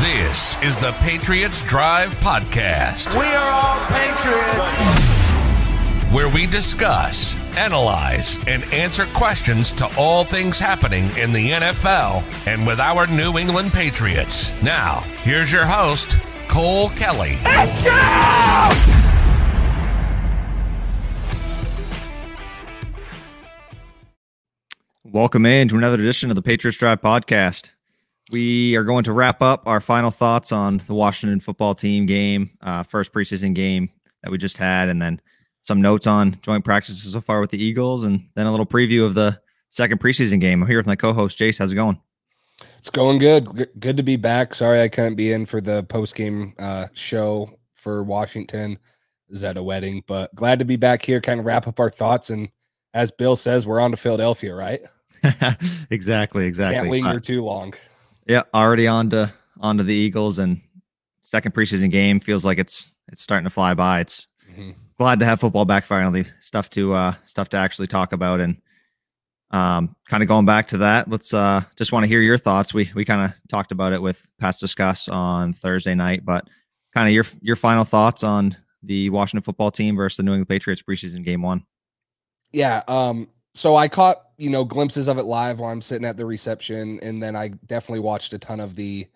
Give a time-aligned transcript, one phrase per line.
[0.00, 3.12] This is the Patriots Drive Podcast.
[3.12, 5.04] We are all Patriots.
[6.10, 12.66] Where we discuss, analyze, and answer questions to all things happening in the NFL and
[12.66, 14.50] with our New England Patriots.
[14.62, 16.16] Now, here's your host,
[16.48, 17.36] Cole Kelly.
[25.04, 27.72] Welcome in to another edition of the Patriots Drive podcast.
[28.30, 32.50] We are going to wrap up our final thoughts on the Washington football team game,
[32.60, 33.90] uh, first preseason game
[34.22, 35.20] that we just had, and then
[35.62, 39.04] some notes on joint practices so far with the Eagles, and then a little preview
[39.04, 40.62] of the second preseason game.
[40.62, 41.58] I'm here with my co-host Jace.
[41.58, 42.00] How's it going?
[42.78, 43.68] It's going good.
[43.80, 44.54] Good to be back.
[44.54, 48.78] Sorry I couldn't be in for the post game uh, show for Washington.
[49.28, 51.20] Is at a wedding, but glad to be back here.
[51.20, 52.48] Kind of wrap up our thoughts, and
[52.94, 54.80] as Bill says, we're on to Philadelphia, right?
[55.90, 56.76] exactly, exactly.
[56.80, 57.72] Can't linger Uh, too long.
[58.30, 60.60] Yeah, already on to on to the Eagles, and
[61.22, 64.00] second preseason game feels like it's it's starting to fly by.
[64.00, 64.74] It's Mhm.
[64.98, 66.24] glad to have football back finally.
[66.40, 68.56] Stuff to uh stuff to actually talk about and
[69.50, 71.08] um kind of going back to that.
[71.10, 72.72] Let's uh just want to hear your thoughts.
[72.72, 76.48] We we kind of talked about it with Pat's discuss on Thursday night, but
[76.94, 80.48] kind of your your final thoughts on the Washington football team versus the New England
[80.48, 81.64] Patriots preseason game one.
[82.52, 82.82] Yeah.
[82.88, 83.28] Um.
[83.54, 86.98] So I caught you know glimpses of it live while I'm sitting at the reception,
[87.02, 89.06] and then I definitely watched a ton of the,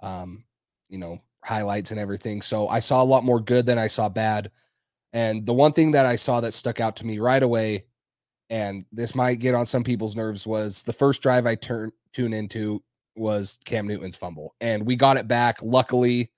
[0.00, 0.42] um,
[0.88, 2.40] you know, highlights and everything.
[2.40, 4.50] So I saw a lot more good than I saw bad.
[5.12, 7.84] And the one thing that I saw that stuck out to me right away,
[8.48, 12.32] and this might get on some people's nerves, was the first drive I turned tune
[12.32, 12.82] into
[13.16, 15.58] was Cam Newton's fumble, and we got it back.
[15.62, 16.30] Luckily,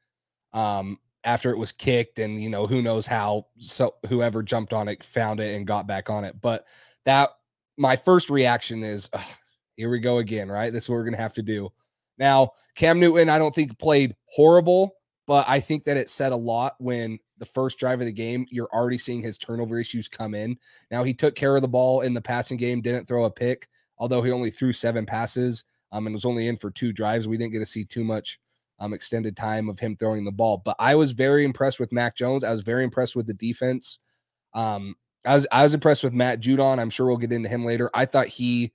[0.53, 4.89] um, after it was kicked, and you know who knows how, so whoever jumped on
[4.89, 6.41] it found it and got back on it.
[6.41, 6.67] But
[7.05, 7.31] that
[7.77, 9.11] my first reaction is,
[9.77, 10.73] here we go again, right?
[10.73, 11.71] This is what we're gonna have to do.
[12.19, 14.95] Now, Cam Newton, I don't think played horrible,
[15.27, 18.47] but I think that it said a lot when the first drive of the game,
[18.51, 20.57] you're already seeing his turnover issues come in.
[20.91, 23.69] Now he took care of the ball in the passing game, didn't throw a pick,
[23.99, 27.27] although he only threw seven passes um, and was only in for two drives.
[27.27, 28.39] We didn't get to see too much
[28.79, 30.63] um, extended time of him throwing the ball.
[30.65, 32.45] But I was very impressed with Mac Jones.
[32.45, 33.99] I was very impressed with the defense.
[34.55, 34.95] Um,
[35.25, 36.79] I was I was impressed with Matt Judon.
[36.79, 37.91] I'm sure we'll get into him later.
[37.95, 38.73] I thought he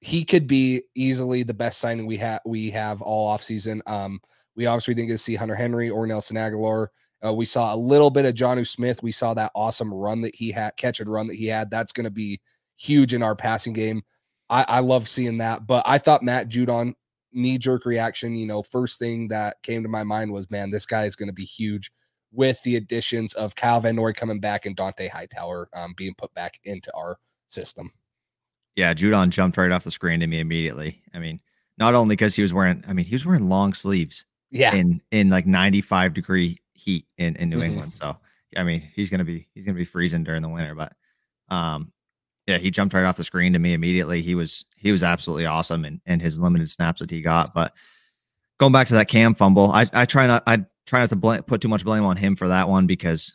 [0.00, 3.80] he could be easily the best signing we have we have all offseason.
[3.86, 4.20] Um,
[4.56, 6.88] we obviously didn't get to see Hunter Henry or Nelson Agholor.
[7.24, 9.02] Uh, we saw a little bit of Jonnu Smith.
[9.02, 11.70] We saw that awesome run that he had, catch and run that he had.
[11.70, 12.40] That's going to be
[12.76, 14.02] huge in our passing game.
[14.50, 15.66] I, I love seeing that.
[15.66, 16.94] But I thought Matt Judon
[17.32, 18.36] knee jerk reaction.
[18.36, 21.28] You know, first thing that came to my mind was, man, this guy is going
[21.28, 21.90] to be huge
[22.32, 26.32] with the additions of Kyle Van Noy coming back and Dont'a Hightower um, being put
[26.34, 27.90] back into our system.
[28.76, 31.02] Yeah, Judon jumped right off the screen to me immediately.
[31.14, 31.40] I mean,
[31.78, 34.24] not only because he was wearing, I mean, he was wearing long sleeves.
[34.50, 34.74] Yeah.
[34.74, 37.64] in in like 95 degree heat in in New Mhm.
[37.66, 37.94] England.
[37.94, 38.16] So
[38.56, 40.74] I mean, he's gonna be he's gonna be freezing during the winter.
[40.74, 40.94] But
[41.50, 41.92] um,
[42.46, 44.22] yeah, he jumped right off the screen to me immediately.
[44.22, 47.52] He was he was absolutely awesome and in his limited snaps that he got.
[47.52, 47.74] But
[48.58, 51.36] going back to that cam fumble, I I try not I try not to bl-
[51.46, 53.32] put too much blame on him for that one because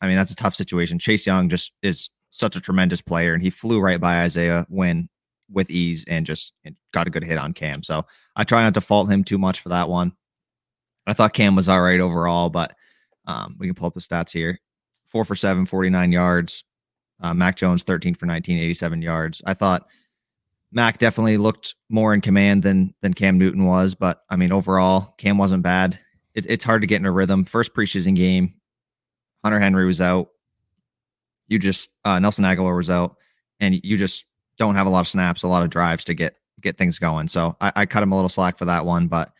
[0.00, 0.98] I mean that's a tough situation.
[0.98, 5.08] Chase Young just is such a tremendous player, and he flew right by Isaiah Wynn
[5.50, 7.82] with ease and just and got a good hit on Cam.
[7.82, 8.04] So
[8.36, 10.12] I try not to fault him too much for that one.
[11.06, 12.74] I thought Cam was all right overall, but
[13.26, 14.60] um, we can pull up the stats here.
[15.06, 16.64] Four for seven, 49 yards.
[17.20, 19.42] Uh, Mac Jones, 13 for 19, 87 yards.
[19.44, 19.86] I thought
[20.72, 25.14] Mac definitely looked more in command than than Cam Newton was, but I mean, overall,
[25.18, 25.98] Cam wasn't bad.
[26.34, 27.44] It, it's hard to get in a rhythm.
[27.44, 28.54] First preseason game,
[29.44, 30.28] Hunter Henry was out.
[31.48, 33.16] You just uh, Nelson Agholor was out,
[33.58, 34.24] and you just
[34.58, 37.28] don't have a lot of snaps, a lot of drives to get get things going.
[37.28, 39.32] So I, I cut him a little slack for that one, but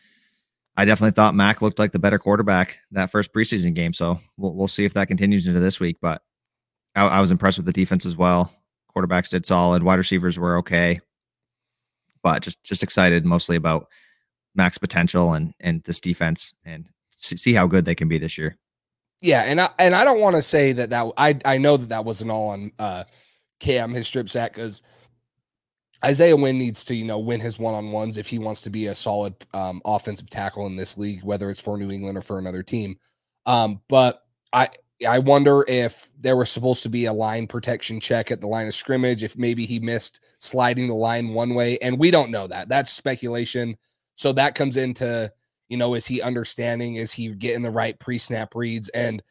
[0.75, 3.93] I definitely thought Mac looked like the better quarterback that first preseason game.
[3.93, 5.97] So we'll we'll see if that continues into this week.
[6.01, 6.21] But
[6.95, 8.53] I, I was impressed with the defense as well.
[8.93, 9.83] Quarterbacks did solid.
[9.83, 10.99] Wide receivers were okay,
[12.23, 13.87] but just just excited mostly about
[14.55, 18.37] Mac's potential and and this defense and see, see how good they can be this
[18.37, 18.57] year.
[19.21, 21.89] Yeah, and I and I don't want to say that that I I know that
[21.89, 23.03] that wasn't all on uh
[23.59, 24.81] Cam his strip sack because
[26.03, 28.69] Isaiah Wynn needs to you know win his one on ones if he wants to
[28.69, 32.21] be a solid um, offensive tackle in this league, whether it's for New England or
[32.21, 32.97] for another team.
[33.45, 34.69] Um, but I
[35.07, 38.67] I wonder if there was supposed to be a line protection check at the line
[38.67, 42.47] of scrimmage, if maybe he missed sliding the line one way, and we don't know
[42.47, 42.69] that.
[42.69, 43.77] That's speculation.
[44.15, 45.31] So that comes into
[45.71, 46.95] you know, is he understanding?
[46.95, 48.89] Is he getting the right pre-snap reads?
[48.89, 49.23] And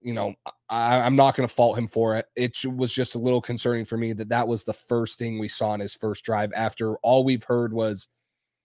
[0.00, 0.34] you know,
[0.70, 2.24] I, I'm not going to fault him for it.
[2.34, 5.48] It was just a little concerning for me that that was the first thing we
[5.48, 6.50] saw in his first drive.
[6.56, 8.08] After all we've heard was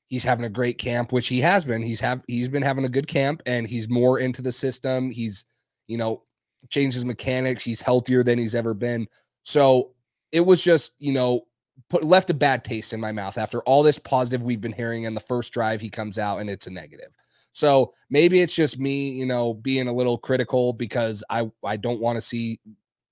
[0.08, 1.84] he's having a great camp, which he has been.
[1.84, 5.12] He's have he's been having a good camp and he's more into the system.
[5.12, 5.44] He's,
[5.88, 6.24] you know,
[6.70, 7.62] changed his mechanics.
[7.62, 9.06] He's healthier than he's ever been.
[9.44, 9.92] So
[10.32, 11.42] it was just, you know,
[11.90, 15.04] put left a bad taste in my mouth after all this positive we've been hearing.
[15.04, 17.10] In the first drive, he comes out and it's a negative.
[17.52, 22.02] So maybe it's just me, you know, being a little critical because I I don't
[22.02, 22.60] want to see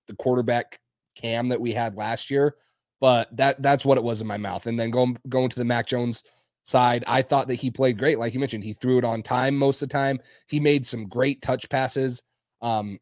[0.08, 0.80] the quarterback
[1.16, 2.56] cam that we had last year,
[3.00, 4.68] but that that's what it was in my mouth.
[4.68, 6.24] And then going going to the Mac Jones
[6.64, 8.20] side, I thought that he played great.
[8.20, 10.20] Like you mentioned, he threw it on time most of the time.
[10.48, 12.24] He made some great touch passes
[12.62, 13.00] um,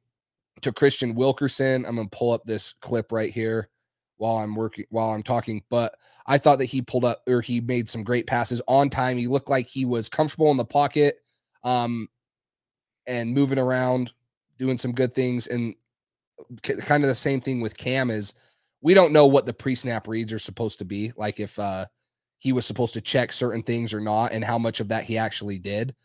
[0.62, 1.86] to Kristian Wilkerson.
[1.86, 3.69] I'm gonna pull up this clip right here
[4.18, 5.95] while I'm working while I'm talking, but
[6.25, 9.18] I thought that he pulled up or he made some great passes on time.
[9.18, 11.18] He looked like he was comfortable in the pocket
[11.63, 12.07] um
[13.07, 14.12] and moving around,
[14.57, 15.75] doing some good things and
[16.62, 18.33] kind of the same thing with Cam is
[18.81, 21.86] we don't know what the pre-snap reads are supposed to be, like if uh
[22.39, 25.18] he was supposed to check certain things or not and how much of that he
[25.18, 25.95] actually did.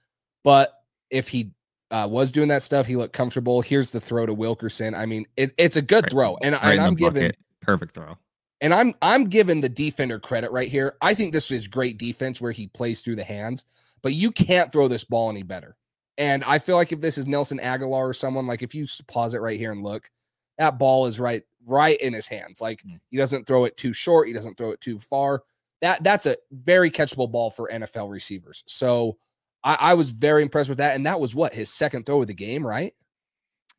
[0.44, 0.72] But
[1.10, 1.52] if he
[1.90, 2.87] uh, was doing that stuff.
[2.87, 3.60] He looked comfortable.
[3.60, 4.94] Here's the throw to Wilkerson.
[4.94, 6.12] I mean, it, it's a good Right.
[6.12, 7.32] throw, and, Right and I'm giving.
[7.69, 8.17] Perfect throw.
[8.62, 10.97] and I'm I'm giving the defender credit right here.
[11.03, 13.65] I think this is great defense where he plays through the hands,
[14.03, 15.76] but you can't throw this ball any better.
[16.17, 19.35] And I feel like if this is Nelson Agholor or someone, like if you pause
[19.35, 20.11] it right here and look,
[20.59, 22.61] that ball is right right in his hands.
[22.62, 22.99] Like Mm.
[23.11, 25.43] he doesn't throw it too short, he doesn't throw it too far.
[25.82, 28.65] That that's a very catchable ball for NFL receivers.
[28.67, 29.19] So
[29.62, 30.97] I, I was very impressed with that.
[30.97, 32.94] And that was what his second throw of the game, right?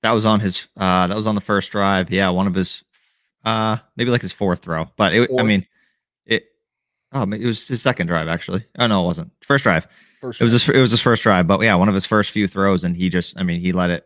[0.03, 0.69] That was on his.
[0.77, 2.09] uh That was on the first drive.
[2.11, 2.83] Yeah, one of his.
[3.45, 5.29] Uh Maybe like his fourth throw, but it.
[5.37, 5.65] I mean,
[6.25, 6.45] it.
[7.11, 8.65] Oh, it was his second drive actually.
[8.77, 9.87] Oh no, it wasn't first drive.
[10.21, 10.69] First It was his.
[10.69, 13.09] It was his first drive, but yeah, one of his first few throws, and he
[13.09, 13.39] just.
[13.39, 14.05] I mean, he let it.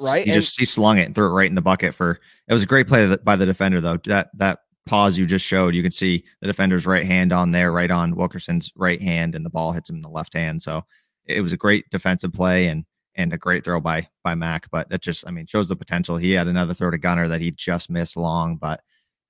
[0.00, 2.18] Right, He and- just he slung it and threw it right in the bucket for.
[2.48, 3.98] It was a great play by the defender though.
[4.06, 7.70] That that pause you just showed, you can see the defender's right hand on there,
[7.70, 10.62] right on Wilkerson's right hand, and the ball hits him in the left hand.
[10.62, 10.82] So
[11.26, 12.84] it was a great defensive play and
[13.20, 14.70] and a great throw by by Mac.
[14.70, 16.16] But that just, I mean, shows the potential.
[16.16, 18.80] He had another throw to Gunner that he just missed long, but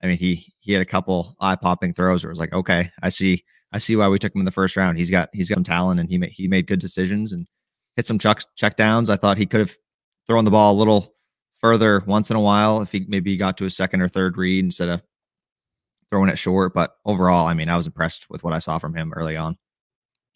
[0.03, 2.91] I mean, he he had a couple eye popping throws where it was like, okay,
[3.03, 4.99] I see, I see why we took him in the first round.
[4.99, 7.47] He's got he's got some talent and he made he made good decisions and
[7.97, 9.11] hit some chuck check downs.
[9.11, 9.75] I thought he could have
[10.27, 11.15] thrown the ball a little
[11.61, 14.65] further once in a while if he maybe got to a second or third read
[14.65, 15.03] instead of
[16.11, 16.73] throwing it short.
[16.75, 19.57] But overall, I mean, I was impressed with what I saw from him early on.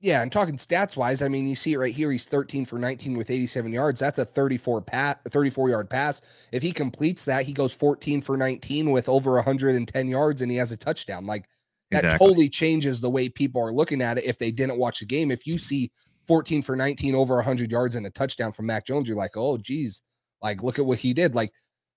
[0.00, 2.10] Yeah, and talking stats wise, I mean, you see it right here.
[2.10, 4.00] He's 13 for 19 with 87 yards.
[4.00, 6.20] That's a 34 pat, 34 yard pass.
[6.52, 10.58] If he completes that, he goes 14 for 19 with over 110 yards, and he
[10.58, 11.24] has a touchdown.
[11.24, 11.46] Like
[11.90, 12.26] that Exactly.
[12.26, 14.24] totally changes the way people are looking at it.
[14.24, 15.90] If they didn't watch the game, if you see
[16.26, 19.56] 14 for 19 over 100 yards and a touchdown from Mac Jones, you're like, oh,
[19.56, 20.02] geez,
[20.42, 21.34] like look at what he did.
[21.34, 21.50] Like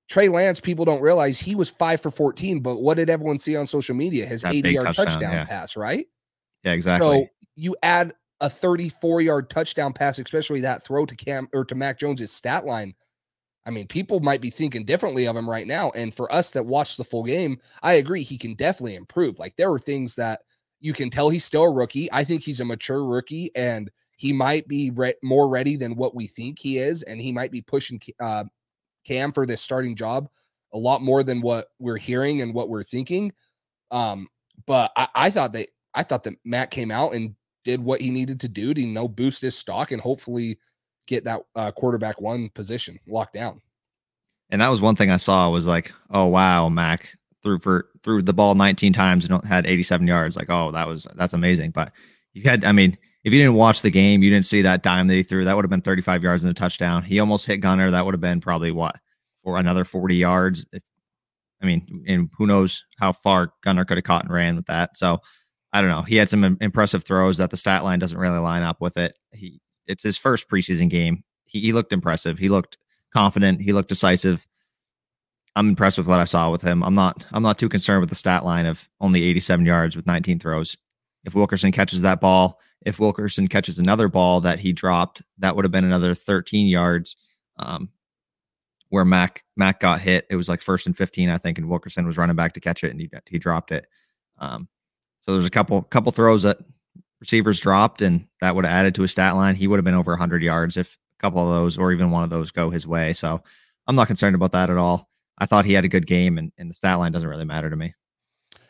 [0.08, 3.58] Trey Lance, people don't realize he was five for 14, but what did everyone see
[3.58, 4.26] on social media?
[4.26, 5.46] His That 80 yard touchdown, touchdown, yeah.
[5.46, 6.06] pass, right?
[6.64, 7.24] Yeah, exactly.
[7.24, 11.76] So you add a 34 yard touchdown pass, especially that throw to Cam or to
[11.76, 12.94] Mac Jones's stat line.
[13.66, 15.92] I mean, people might be thinking differently of him right now.
[15.92, 19.40] And for us that watched the full game, I agree he can definitely improve.
[19.40, 20.40] Like there were things that
[20.80, 22.10] you can tell he's still a rookie.
[22.14, 26.16] I think he's a mature rookie and he might be re- more ready than what
[26.16, 27.04] we think he is.
[27.04, 28.46] And he might be pushing uh,
[29.06, 30.30] Cam for this starting job
[30.74, 33.34] a lot more than what we're hearing and what we're thinking.
[33.92, 34.28] Um,
[34.66, 37.36] but I, I thought that I thought that Matt came out and
[37.68, 40.58] did what he needed to do to you know boost his stock and hopefully
[41.06, 43.62] get that uh, quarterback one position locked down.
[44.50, 48.22] And that was one thing I saw was like, oh wow, Mac threw for threw
[48.22, 50.38] the ball 19 times and had 87 yards.
[50.38, 51.72] Like, oh, that was that's amazing.
[51.72, 51.92] But
[52.34, 55.08] you had, I mean, if you didn't watch the game, you didn't see that dime
[55.10, 55.44] that he threw.
[55.44, 57.04] That would have been 35 yards and a touchdown.
[57.04, 57.92] He almost hit Gunner.
[57.92, 58.96] That would have been probably what
[59.44, 60.66] for another 40 yards.
[60.72, 60.84] If,
[61.62, 64.98] I mean, and who knows how far Gunner could have caught and ran with that.
[64.98, 65.20] So
[65.78, 66.02] I don't know.
[66.02, 69.16] He had some impressive throws that the stat line doesn't really line up with it.
[69.32, 71.24] He it's his first preseason game.
[71.46, 72.40] He, he looked impressive.
[72.40, 72.80] He looked
[73.14, 73.62] confident.
[73.62, 74.48] He looked decisive.
[75.56, 76.84] I'm impressed with what I saw with him.
[76.84, 80.08] I'm not I'm not too concerned with the stat line of only 87 yards with
[80.08, 80.76] 19 throws.
[81.26, 85.64] If Wilkerson catches that ball, if Wilkerson catches another ball that he dropped, that would
[85.64, 87.18] have been another 13 yards.
[87.58, 87.90] Um,
[88.90, 92.08] where Mac Mac got hit, it was like first and 15, I think, and Wilkerson
[92.08, 93.86] was running back to catch it, and he he dropped it.
[94.40, 94.70] Um,
[95.28, 96.58] so there's a couple couple throws that
[97.20, 99.56] receivers dropped, and that would have added to his stat line.
[99.56, 102.24] He would have been over 100 yards if a couple of those or even one
[102.24, 103.14] of those go his way.
[103.14, 103.42] So
[103.88, 105.10] I'm not concerned about that at all.
[105.38, 107.70] I thought he had a good game, and, and the stat line doesn't really matter
[107.70, 107.94] to me.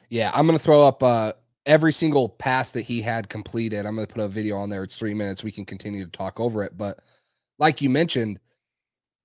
[0.09, 1.33] Yeah, I'm gonna throw up uh,
[1.67, 3.85] every single pass that he had completed.
[3.85, 4.83] I'm gonna put a video on there.
[4.83, 5.43] It's three minutes.
[5.43, 6.75] We can continue to talk over it.
[6.75, 6.99] But
[7.59, 8.39] like you mentioned,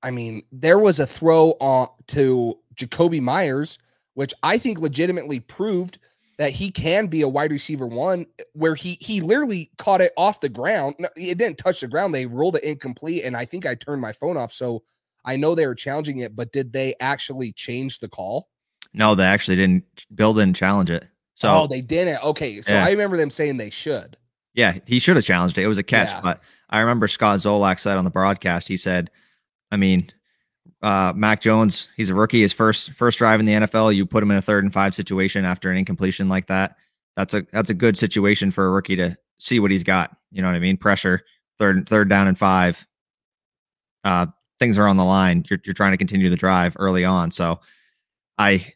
[0.03, 3.79] I mean, there was a throw on to Jakobi Meyers,
[4.15, 5.99] which I think legitimately proved
[6.39, 10.13] that he can be a wide receiver one eh, where he he literally caught it
[10.17, 10.95] off the ground.
[11.17, 12.15] it didn't touch the ground.
[12.15, 13.25] They rolled it incomplete.
[13.25, 14.53] And I think I turned my phone off.
[14.53, 14.83] So
[15.25, 18.49] I know they were challenging it, but did they actually change the call?
[18.93, 20.07] No, they actually didn't.
[20.15, 21.07] Bill didn't challenge it.
[21.35, 22.23] So oh, they didn't.
[22.23, 22.85] Okay, so yeah.
[22.85, 24.17] I remember them saying they should.
[24.55, 25.63] Yeah, he should have challenged it.
[25.63, 26.21] It was a catch, yeah.
[26.23, 28.69] but I remember Scott Zolak said on the broadcast.
[28.69, 29.11] He said,
[29.71, 30.11] "I mean,
[30.83, 32.41] uh, Mac Jones, he's a rookie.
[32.41, 34.95] His first first drive in the NFL, you put him in a third and five
[34.95, 36.77] situation after an incompletion like that.
[37.17, 40.17] That's a that's a good situation for a rookie to see what he's got.
[40.31, 40.77] You know what I mean?
[40.77, 41.23] Pressure,
[41.59, 42.85] third third down and five.
[44.03, 44.27] Uh,
[44.59, 45.45] things are on the line.
[45.49, 47.31] You're you're trying to continue the drive early on.
[47.31, 47.61] So,
[48.39, 48.73] I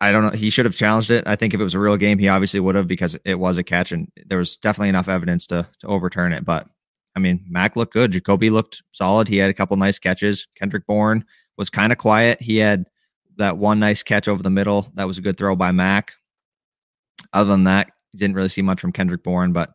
[0.00, 0.30] I, don't know.
[0.30, 1.24] He should have challenged it.
[1.26, 3.58] I think if it was a real game, he obviously would have because it was
[3.58, 6.44] a catch and there was definitely enough evidence to to overturn it.
[6.44, 6.68] But
[7.16, 8.12] I mean, Mac looked good.
[8.12, 9.28] Jakobi looked solid.
[9.28, 10.46] He had a couple nice catches.
[10.56, 11.24] Kendrick Bourne
[11.56, 12.40] was kind of quiet.
[12.42, 12.86] He had
[13.36, 14.90] that one nice catch over the middle.
[14.94, 16.12] That was a good throw by Mac.
[17.32, 19.70] Other than that, didn't really see much from Kendrick Bourne, but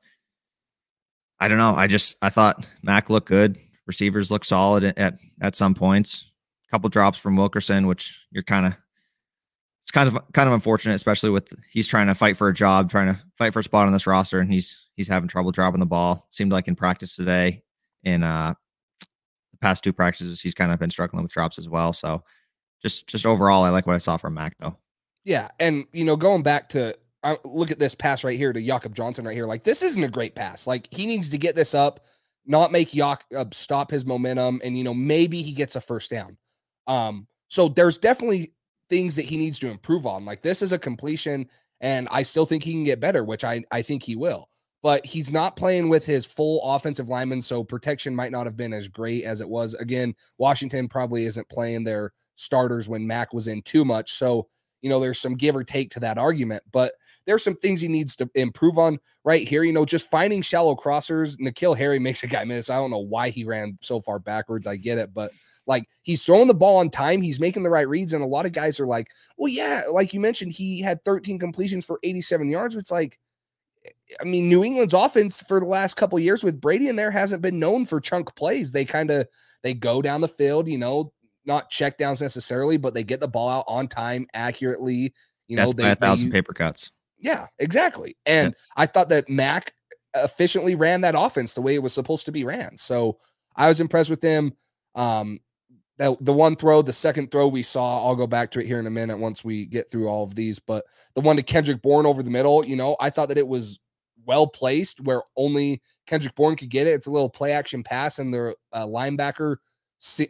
[1.39, 1.73] I don't know.
[1.75, 3.57] I just I thought Mac looked good.
[3.85, 6.29] Receivers looked solid at at some points.
[6.67, 8.73] A couple drops from Wilkerson, which you're kind of
[9.89, 12.91] it's kind of kind of unfortunate, especially with he's trying to fight for a job,
[12.91, 15.79] trying to fight for a spot on this roster, and he's he's having trouble dropping
[15.79, 16.27] the ball.
[16.29, 17.63] Seemed like in practice today,
[18.03, 18.53] in uh,
[18.99, 21.91] the past two practices, he's kind of been struggling with drops as well.
[21.91, 22.23] So,
[22.83, 24.77] just just overall, I like what I saw from Mac though.
[25.25, 28.61] Yeah, and you know, going back to uh, look at this pass right here to
[28.61, 30.67] Jakob Johnson right here, like this isn't a great pass.
[30.67, 32.01] Like he needs to get this up,
[32.45, 36.37] not make Jakob stop his momentum, and you know maybe he gets a first down.
[36.85, 38.53] Um, so there's definitely
[38.89, 40.25] things that he needs to improve on.
[40.25, 41.47] Like this is a completion,
[41.81, 44.49] and I still think he can get better, which I, I think he will.
[44.81, 48.73] But he's not playing with his full offensive lineman, so protection might not have been
[48.73, 49.73] as great as it was.
[49.73, 54.13] Again, Washington probably isn't playing their starters when Mac was in too much.
[54.13, 54.47] So,
[54.81, 56.93] you know, there's some give or take to that argument, but
[57.25, 59.63] there's some things he needs to improve on right here.
[59.63, 61.37] You know, just finding shallow crossers.
[61.37, 62.69] N'Keal Harry makes a guy miss.
[62.69, 64.65] I don't know why he ran so far backwards.
[64.65, 65.31] I get it, but
[65.69, 68.47] like he's throwing the ball on time, he's making the right reads, and a lot
[68.47, 69.07] of guys are like,
[69.37, 73.19] "Well, yeah, like you mentioned, he had 13 completions for 87 yards." It's like,
[74.19, 77.43] I mean, New England's offense for the last couple years with Brady in there hasn't
[77.43, 78.71] been known for chunk plays.
[78.71, 79.27] They kind of
[79.61, 81.13] they go down the field, you know,
[81.45, 85.13] not check downs necessarily, but they get the ball out on time accurately.
[85.47, 86.91] You know, they, a thousand they, paper cuts.
[87.19, 88.17] Yeah, exactly.
[88.25, 88.53] And yeah.
[88.75, 89.73] I thought that Mac
[90.15, 92.75] efficiently ran that offense the way it was supposed to be ran.
[92.79, 93.19] So
[93.55, 94.53] I was impressed with him.
[94.95, 95.39] Um,
[95.99, 98.79] that the one throw, the second throw we saw, I'll go back to it here
[98.79, 100.57] in a minute once we get through all of these.
[100.57, 103.47] But the one to Kendrick Bourne over the middle, you know, I thought that it
[103.47, 103.79] was
[104.25, 106.91] well placed where only Kendrick Bourne could get it.
[106.91, 109.57] It's a little play action pass, and the uh, linebacker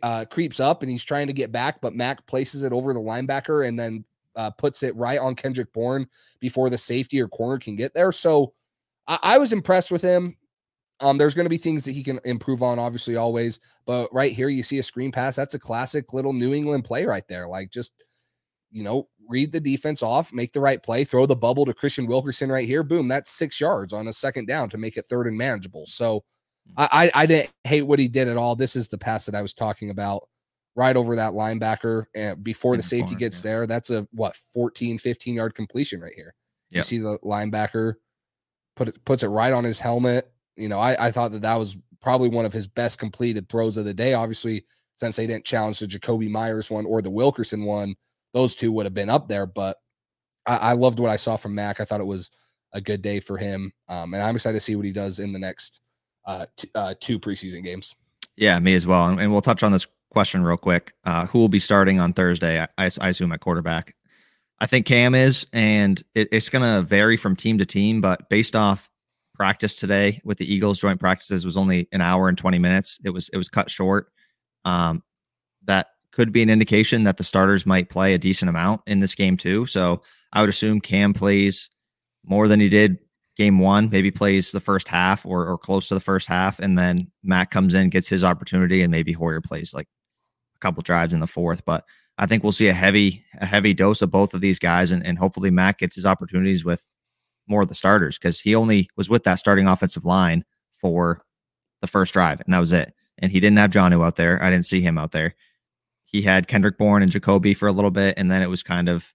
[0.01, 2.99] uh, creeps up and he's trying to get back, but Mac places it over the
[2.99, 4.03] linebacker and then
[4.35, 6.07] uh, puts it right on Kendrick Bourne
[6.39, 8.11] before the safety or corner can get there.
[8.11, 8.53] So
[9.07, 10.35] I, I was impressed with him.
[11.01, 13.59] Um, there's going to be things that he can improve on, obviously, always.
[13.85, 15.35] But right here, you see a screen pass.
[15.35, 17.47] That's a classic little New England play right there.
[17.47, 17.93] Like, just,
[18.71, 22.07] you know, read the defense off, make the right play, throw the bubble to Kristian
[22.07, 22.83] Wilkerson right here.
[22.83, 25.85] Boom, that's six yards on a second down to make it third and manageable.
[25.85, 26.23] So
[26.67, 26.73] hmm.
[26.77, 28.55] I, I, I didn't hate what he did at all.
[28.55, 30.27] This is the pass that I was talking about
[30.75, 33.67] right over that linebacker and before the safety gets there.
[33.67, 36.33] That's a what 14, 15 yard completion right here.
[36.71, 36.77] Yep.
[36.77, 37.95] You see the linebacker
[38.75, 41.55] put it puts it right on his helmet you know, I, I thought that that
[41.55, 44.13] was probably one of his best completed throws of the day.
[44.13, 47.95] Obviously, since they didn't challenge the Jakobi Meyers one or the Wilkerson one,
[48.33, 49.45] those two would have been up there.
[49.45, 49.77] But
[50.45, 51.79] I, I loved what I saw from Mac.
[51.79, 52.31] I thought it was
[52.73, 55.33] a good day for him, um, and I'm excited to see what he does in
[55.33, 55.81] the next
[56.25, 57.95] uh, t- uh, two preseason games.
[58.35, 59.07] Yeah, me as well.
[59.07, 60.93] And, and we'll touch on this question real quick.
[61.03, 62.61] Uh, who will be starting on Thursday?
[62.61, 63.95] I, I, I assume at quarterback.
[64.59, 68.01] I think Cam is, and it, it's going to vary from team to team.
[68.01, 68.88] But based off
[69.39, 72.99] practice today with the Eagles joint practices was only an hour and 20 minutes.
[73.05, 74.11] It was it was cut short.
[74.65, 75.01] Um,
[75.63, 79.15] that could be an indication that the starters might play a decent amount in this
[79.15, 79.65] game too.
[79.65, 80.03] So
[80.33, 81.69] I would assume Cam plays
[82.25, 82.97] more than he did
[83.37, 86.77] game one, maybe plays the first half or, or close to the first half, and
[86.77, 89.87] then Matt comes in, gets his opportunity, and maybe Hoyer plays like
[90.57, 91.63] a couple drives in the fourth.
[91.63, 91.85] But
[92.17, 95.05] I think we'll see a heavy a heavy dose of both of these guys, and,
[95.05, 96.85] and hopefully Matt gets his opportunities with
[97.49, 100.43] more of the starters because he only was with that starting offensive line
[100.75, 101.23] for
[101.81, 102.93] the first drive, and that was it.
[103.17, 104.41] And he didn't have Jonnu out there.
[104.41, 105.35] I didn't see him out there.
[106.05, 108.89] He had Kendrick Bourne and Jakobi for a little bit, and then it was kind
[108.89, 109.13] of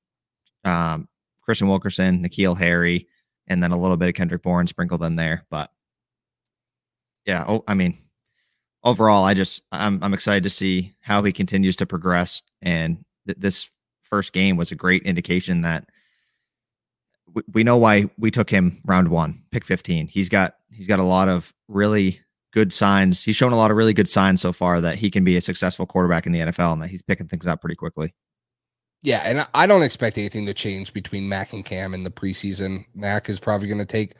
[0.65, 1.09] um,
[1.47, 3.09] Kristian Wilkerson, N'Keal Harry,
[3.47, 5.45] and then a little bit of Kendrick Bourne sprinkled in there.
[5.51, 5.71] But
[7.27, 7.99] yeah, oh, I mean,
[8.83, 13.39] overall, I just I'm I'm excited to see how he continues to progress, and th-
[13.39, 13.71] this
[14.03, 15.89] first game was a great indication that
[17.53, 20.09] we, know why we took him round one, pick 15.
[20.09, 22.21] He's got he's got a lot of really
[22.53, 23.23] good signs.
[23.23, 25.41] He's shown a lot of really good signs so far that he can be a
[25.41, 28.15] successful quarterback in the NFL and that he's picking things up pretty quickly.
[29.03, 32.87] Yeah, and I don't expect anything to change between Mac and Cam in the preseason.
[32.95, 34.15] Mac is probably going to take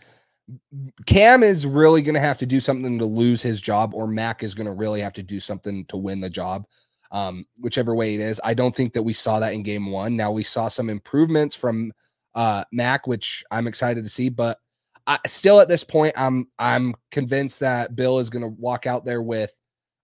[1.07, 4.43] Cam is really going to have to do something to lose his job, or Mac
[4.43, 6.67] is going to really have to do something to win the job.
[7.11, 10.17] Um, whichever way it is, I don't think that we saw that in game one.
[10.17, 11.93] Now we saw some improvements from
[12.35, 14.29] uh, Mac, which I'm excited to see.
[14.29, 14.59] But
[15.07, 19.05] I, still, at this point, I'm I'm convinced that Bill is going to walk out
[19.05, 19.53] there with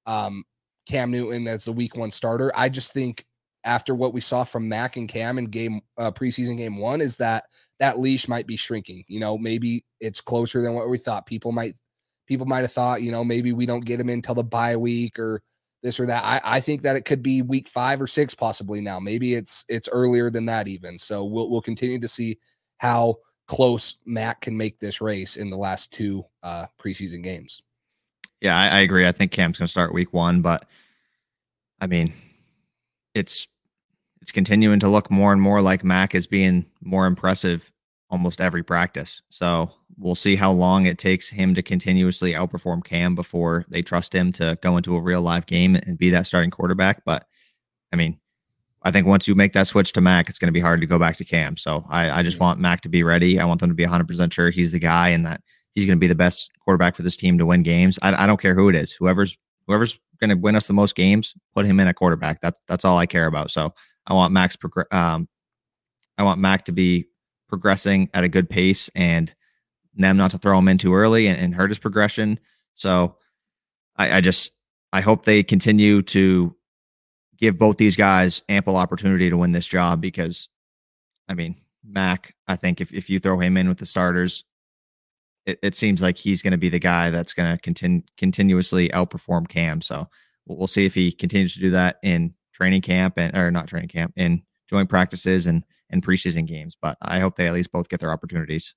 [0.07, 0.45] um,
[0.87, 2.53] Cam Newton as the Week One starter.
[2.55, 3.25] I just think
[3.65, 7.17] after what we saw from Mac and Cam in game uh, preseason game one is
[7.17, 7.45] that
[7.79, 9.05] that leash might be shrinking.
[9.09, 11.27] You know, maybe it's closer than what we thought.
[11.27, 11.75] People might
[12.27, 15.19] people might have thought, you know, maybe we don't get him until the bye week
[15.19, 15.43] or
[15.83, 16.25] this or that.
[16.25, 19.01] I, I think that it could be week five or six possibly now.
[19.01, 20.99] Maybe it's it's earlier than that even.
[20.99, 22.39] So we'll we'll continue to see
[22.79, 27.63] how close Mac can make this race in the last two uh preseason games.
[28.41, 29.07] Yeah, I, I agree.
[29.07, 30.67] I think Cam's gonna start week one, but
[31.81, 32.13] I mean,
[33.15, 33.47] it's
[34.21, 37.73] it's continuing to look more and more like Mac is being more impressive
[38.11, 39.23] almost every practice.
[39.31, 44.15] So we'll see how long it takes him to continuously outperform Cam before they trust
[44.15, 47.03] him to go into a real live game and be that starting quarterback.
[47.05, 47.27] But
[47.93, 48.19] I mean,
[48.83, 50.87] I think once you make that switch to Mac, it's going to be hard to
[50.87, 51.57] go back to Cam.
[51.59, 53.39] So I, I just want Mac to be ready.
[53.39, 55.43] I want them to be 100% sure he's the guy and that
[55.75, 57.99] he's going to be the best quarterback for this team to win games.
[58.01, 58.93] I, I don't care who it is.
[58.93, 62.41] Whoever's whoever's going to win us the most games, put him in a quarterback.
[62.41, 63.51] That's that's all I care about.
[63.51, 63.75] So
[64.07, 64.57] I want Max.
[64.91, 65.29] Um,
[66.17, 67.07] I want Mac to be
[67.49, 69.35] progressing at a good pace and
[69.95, 72.39] them not to throw him in too early and, and hurt his progression.
[72.75, 73.17] So
[73.97, 74.53] I, I just
[74.93, 76.55] I hope they continue to
[77.39, 80.49] give both these guys ample opportunity to win this job because
[81.29, 84.45] I mean Mac, I think if, if you throw him in with the starters,
[85.47, 88.89] it, it seems like he's going to be the guy that's going to continue continuously
[88.91, 89.81] outperform Cam.
[89.81, 90.07] So
[90.47, 93.69] we'll, we'll see if he continues to do that in training camp and or not
[93.69, 96.77] training camp in joint practices and and preseason games.
[96.81, 98.75] But I hope they at least both get their opportunities.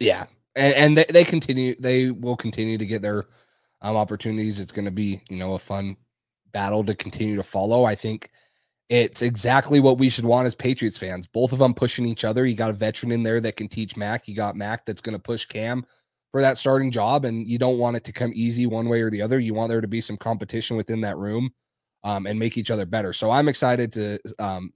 [0.00, 0.24] Yeah,
[0.56, 1.76] and, and they, they continue.
[1.78, 3.26] They will continue to get their
[3.82, 4.58] um, opportunities.
[4.58, 5.96] It's going to be you know a fun
[6.52, 7.84] battle to continue to follow.
[7.84, 8.30] I think
[8.88, 11.26] it's exactly what we should want as Patriots fans.
[11.26, 12.44] Both of them pushing each other.
[12.44, 14.26] You got a veteran in there that can teach Mac.
[14.26, 15.86] You got Mac that's going to push Cam
[16.32, 19.10] for that starting job, and you don't want it to come easy one way or
[19.10, 19.38] the other.
[19.38, 21.50] You want there to be some competition within that room
[22.04, 23.12] um, and make each other better.
[23.12, 24.72] So I'm excited to um,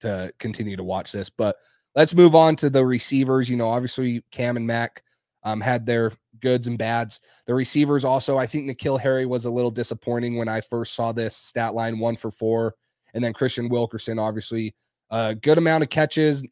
[0.00, 1.30] to continue to watch this.
[1.30, 1.56] But
[2.00, 3.50] let's move on to the receivers.
[3.50, 5.02] You know, obviously Cam and Mac
[5.42, 7.20] um, had their goods and bads.
[7.44, 11.12] The receivers also, I think N'Keal Harry was a little disappointing when I first saw
[11.12, 12.74] this stat line one for four.
[13.12, 14.74] And then Kristian Wilkerson, obviously,
[15.10, 16.42] a good amount of catches,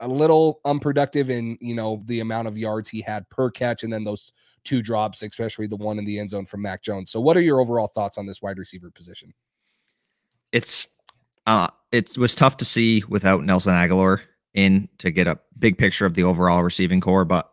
[0.00, 3.84] a little unproductive in, you know, the amount of yards he had per catch.
[3.84, 4.32] And then those
[4.64, 7.12] two drops, especially the one in the end zone from Mac Jones.
[7.12, 9.32] So, what are your overall thoughts on this wide receiver position?
[10.50, 10.88] It's
[11.46, 14.22] uh, it was tough to see without Nelson Agholor
[14.56, 17.24] in to get a big picture of the overall receiving core.
[17.24, 17.48] But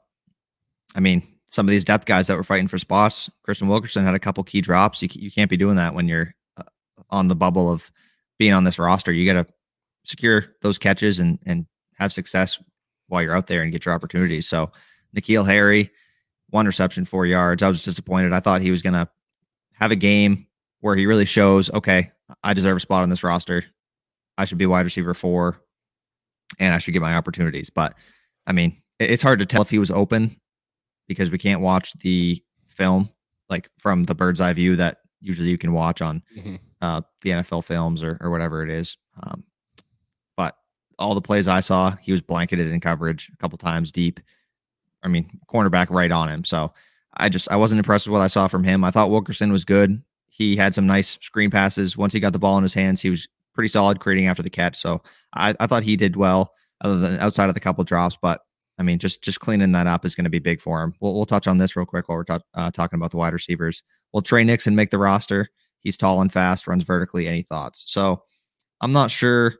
[0.95, 4.15] I mean, some of these depth guys that were fighting for spots, Kristian Wilkerson had
[4.15, 5.01] a couple key drops.
[5.01, 6.63] You, you can't be doing that when you're uh,
[7.11, 7.91] on the bubble of
[8.39, 9.11] being on this roster.
[9.11, 9.53] You got to
[10.05, 12.59] secure those catches and and have success
[13.07, 14.47] while you're out there and get your opportunities.
[14.47, 14.71] So
[15.15, 15.91] N'Keal Harry,
[16.49, 17.61] one reception, four yards.
[17.61, 18.33] I was disappointed.
[18.33, 19.07] I thought he was going to
[19.73, 20.47] have a game
[20.79, 22.11] where he really shows, okay,
[22.43, 23.63] I deserve a spot on this roster.
[24.37, 25.61] I should be wide receiver four
[26.59, 27.69] and I should get my opportunities.
[27.69, 27.95] But
[28.45, 30.39] I mean, it's hard to tell if he was open
[31.07, 33.09] because we can't watch the film
[33.49, 36.55] like from the bird's eye view that usually you can watch on mm-hmm.
[36.81, 38.97] uh, the NFL films or, or whatever it is.
[39.21, 39.43] Um,
[40.35, 40.57] but
[40.99, 44.19] all the plays I saw, he was blanketed in coverage a couple times deep.
[45.01, 46.43] I mean, cornerback right on him.
[46.43, 46.73] So
[47.15, 48.83] I just I wasn't impressed with what I saw from him.
[48.83, 50.01] I thought Wilkerson was good.
[50.27, 51.95] He had some nice screen passes.
[51.95, 54.49] Once he got the ball in his hands, he was pretty solid creating after the
[54.49, 54.77] catch.
[54.77, 55.01] So
[55.33, 58.17] I, I thought he did well, other than outside of the couple drops.
[58.21, 58.41] But
[58.79, 60.93] I mean, just just cleaning that up is going to be big for him.
[60.99, 63.33] We'll, we'll touch on this real quick while we're ta- uh, talking about the wide
[63.33, 63.83] receivers.
[64.13, 65.49] Will Tre Nixon make the roster?
[65.79, 67.27] He's tall and fast, runs vertically.
[67.27, 67.83] Any thoughts?
[67.87, 68.23] So
[68.81, 69.55] I'm not sure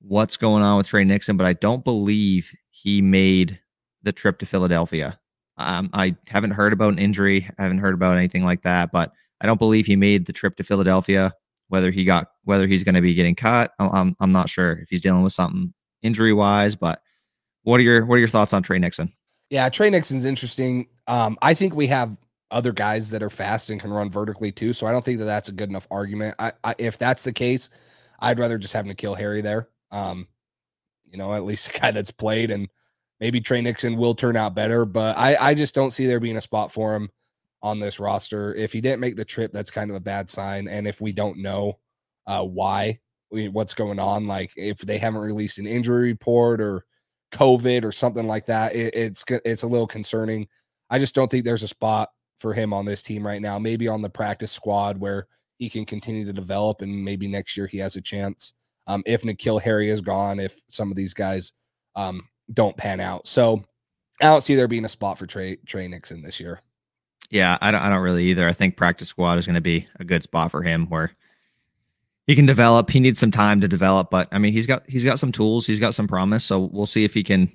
[0.00, 3.58] what's going on with Tre Nixon, but I don't believe he made
[4.02, 5.18] the trip to Philadelphia.
[5.58, 7.48] Um, I haven't heard about an injury.
[7.58, 10.56] I haven't heard about anything like that, but I don't believe he made the trip
[10.56, 11.32] to Philadelphia.
[11.68, 14.88] Whether he got whether he's going to be getting cut, I'm I'm not sure if
[14.88, 16.76] he's dealing with something injury wise.
[16.76, 17.00] But
[17.62, 19.12] what are your what are your thoughts on Tre Nixon?
[19.50, 20.88] Yeah, Tre Nixon's interesting.
[21.06, 22.16] Um, I think we have
[22.50, 24.72] other guys that are fast and can run vertically too.
[24.72, 26.36] So I don't think that that's a good enough argument.
[26.38, 27.70] I, I if that's the case,
[28.20, 29.68] I'd rather just have N'Keal Harry there.
[29.90, 30.28] Um,
[31.04, 32.68] you know, at least a guy that's played and
[33.20, 36.36] maybe Tre Nixon will turn out better, but I, I just don't see there being
[36.36, 37.10] a spot for him
[37.62, 38.54] on this roster.
[38.54, 40.68] If he didn't make the trip, that's kind of a bad sign.
[40.68, 41.78] And if we don't know
[42.26, 46.84] uh, why, what's going on, like if they haven't released an injury report or
[47.32, 50.46] COVID or something like that, it, it's it's a little concerning.
[50.90, 53.58] I just don't think there's a spot for him on this team right now.
[53.58, 55.26] Maybe on the practice squad where
[55.58, 58.54] he can continue to develop, and maybe next year he has a chance.
[58.86, 61.52] Um, if N'Keal Harry is gone, if some of these guys
[61.96, 63.62] um, don't pan out, so
[64.20, 66.60] I don't see there being a spot for Tre Tre Nixon this year.
[67.30, 67.80] Yeah, I don't.
[67.80, 68.46] I don't really either.
[68.46, 71.12] I think practice squad is going to be a good spot for him where
[72.26, 72.90] he can develop.
[72.90, 75.66] He needs some time to develop, but I mean, he's got he's got some tools.
[75.66, 76.44] He's got some promise.
[76.44, 77.50] So we'll see if he can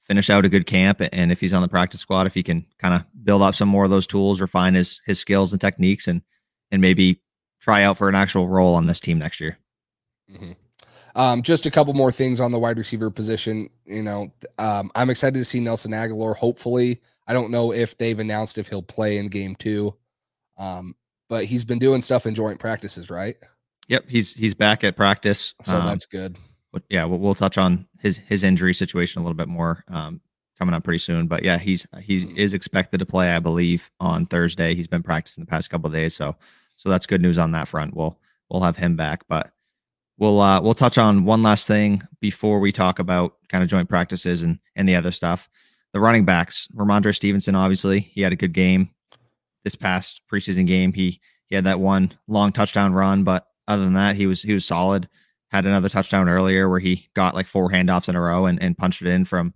[0.00, 2.64] finish out a good camp and if he's on the practice squad, if he can
[2.78, 6.08] kind of build up some more of those tools, refine his his skills and techniques,
[6.08, 6.22] and
[6.70, 7.20] and maybe
[7.60, 9.58] try out for an actual role on this team next year.
[10.30, 10.52] Mm-hmm.
[11.16, 13.70] Um, just a couple more things on the wide receiver position.
[13.86, 16.36] You know, um, I'm excited to see Nelson Agholor.
[16.36, 19.94] Hopefully, I don't know if they've announced if he'll play in game two,
[20.58, 20.94] um,
[21.28, 23.36] but he's been doing stuff in joint practices, right?
[23.88, 26.36] Yep, he's he's back at practice, so um, that's good.
[26.72, 30.20] But yeah, we'll, we'll, touch on his his injury situation a little bit more um,
[30.58, 31.26] coming up pretty soon.
[31.26, 32.36] But yeah, he's he mm-hmm.
[32.36, 34.74] is expected to play, I believe, on Thursday.
[34.74, 36.36] He's been practicing the past couple days, so
[36.76, 37.94] so that's good news on that front.
[37.94, 38.18] We'll
[38.50, 39.52] we'll have him back, but
[40.18, 43.88] we'll uh, we'll touch on one last thing before we talk about kind of joint
[43.88, 45.48] practices and and the other stuff.
[45.96, 48.90] The running backs, Rhamondre Stevenson, obviously he had a good game
[49.64, 50.92] this past preseason game.
[50.92, 54.52] He he had that one long touchdown run, but other than that, he was he
[54.52, 55.08] was solid.
[55.48, 58.76] Had another touchdown earlier where he got like four handoffs in a row and, and
[58.76, 59.54] punched it in from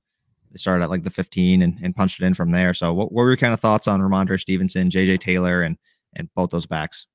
[0.51, 2.73] they started at like the 15 and, and punched it in from there.
[2.73, 5.77] So what, what were your kind of thoughts on Rhamondre Stevenson, JJ Taylor, and
[6.17, 7.07] and both those backs?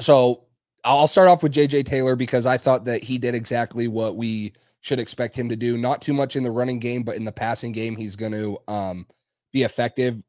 [0.00, 0.46] So
[0.84, 4.54] I'll start off with JJ Taylor because I thought that he did exactly what we
[4.84, 5.78] should expect him to do.
[5.78, 8.58] Not too much in the running game, but in the passing game, he's going to
[8.68, 9.06] um,
[9.50, 10.22] be effective,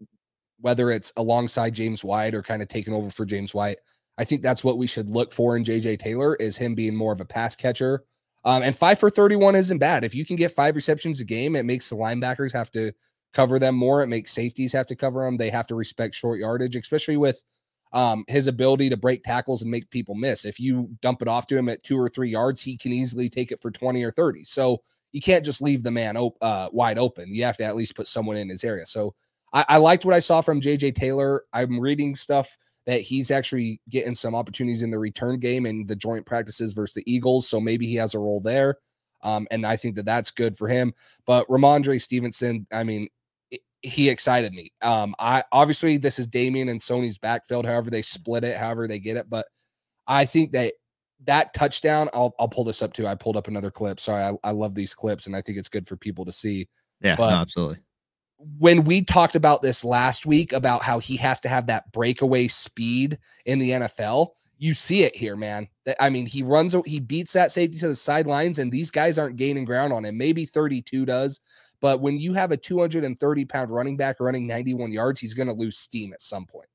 [0.61, 3.79] whether it's alongside James White or kind of taking over for James White.
[4.17, 7.11] I think that's what we should look for in JJ Taylor is him being more
[7.11, 8.05] of a pass catcher.
[8.45, 10.05] Um, and five for 31 isn't bad.
[10.05, 12.93] If you can get five receptions a game, it makes the linebackers have to
[13.33, 14.03] cover them more.
[14.03, 15.35] It makes safeties have to cover them.
[15.35, 17.43] They have to respect short yardage, especially with
[17.93, 20.45] um, his ability to break tackles and make people miss.
[20.45, 23.29] If you dump it off to him at two or three yards, he can easily
[23.29, 24.43] take it for 20 or 30.
[24.43, 27.33] So you can't just leave the man op- uh, wide open.
[27.33, 28.85] You have to at least put someone in his area.
[28.85, 29.15] So
[29.53, 31.43] I, I liked what I saw from JJ Taylor.
[31.53, 35.95] I'm reading stuff that he's actually getting some opportunities in the return game and the
[35.95, 37.47] joint practices versus the Eagles.
[37.47, 38.77] So maybe he has a role there.
[39.23, 40.93] Um, and I think that that's good for him.
[41.25, 43.07] But Rhamondre Stevenson, I mean,
[43.85, 44.71] he excited me.
[44.81, 48.99] Um, I obviously this is Damien and Sony's backfield, however they split it, however they
[48.99, 49.29] get it.
[49.29, 49.47] But
[50.07, 50.73] I think that
[51.25, 53.07] that touchdown, I'll I'll pull this up too.
[53.07, 53.99] I pulled up another clip.
[53.99, 56.67] Sorry, I, I love these clips and I think it's good for people to see.
[57.01, 57.79] Yeah, no, absolutely
[58.59, 62.47] when we talked about this last week about how he has to have that breakaway
[62.47, 65.67] speed in the NFL, you see it here, man.
[65.99, 69.35] I mean, he runs, he beats that safety to the sidelines, and these guys aren't
[69.37, 70.17] gaining ground on him.
[70.17, 71.39] Maybe 32 does,
[71.85, 75.53] but when you have a 230 pound running back running 91 yards, he's going to
[75.53, 76.65] lose steam at some point.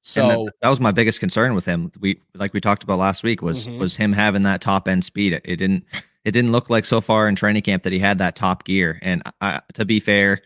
[0.00, 1.90] So that, that, was my biggest concern with him.
[1.98, 3.80] We like we talked about last week was mm-hmm.
[3.80, 5.32] was him having that top end speed.
[5.32, 5.84] It, it, didn't
[6.24, 9.00] it didn't look like so far in training camp that he had that top gear.
[9.02, 10.40] And I, to be fair,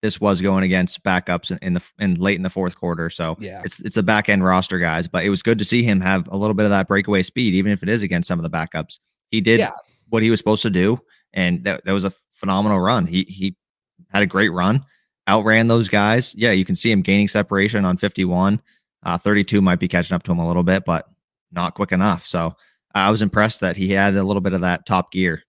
[0.00, 3.10] this was going against backups in the in late in the fourth quarter.
[3.10, 5.84] So yeah, it's it's a back end roster guys, but it was good to see
[5.84, 8.40] him have a little bit of that breakaway speed, even if it is against some
[8.40, 8.98] of the backups.
[9.28, 9.70] He did yeah.
[10.08, 11.00] what he was supposed to do,
[11.32, 13.06] and that, that was a phenomenal run.
[13.06, 13.54] He he
[14.08, 14.84] had a great run,
[15.28, 16.34] outran those guys.
[16.34, 18.60] Yeah, you can see him gaining separation on 51.
[19.04, 21.08] Uh, 32 might be catching up to him a little bit, but
[21.52, 22.26] not quick enough.
[22.26, 22.54] So
[22.94, 25.42] I was impressed that he had a little bit of that top gear.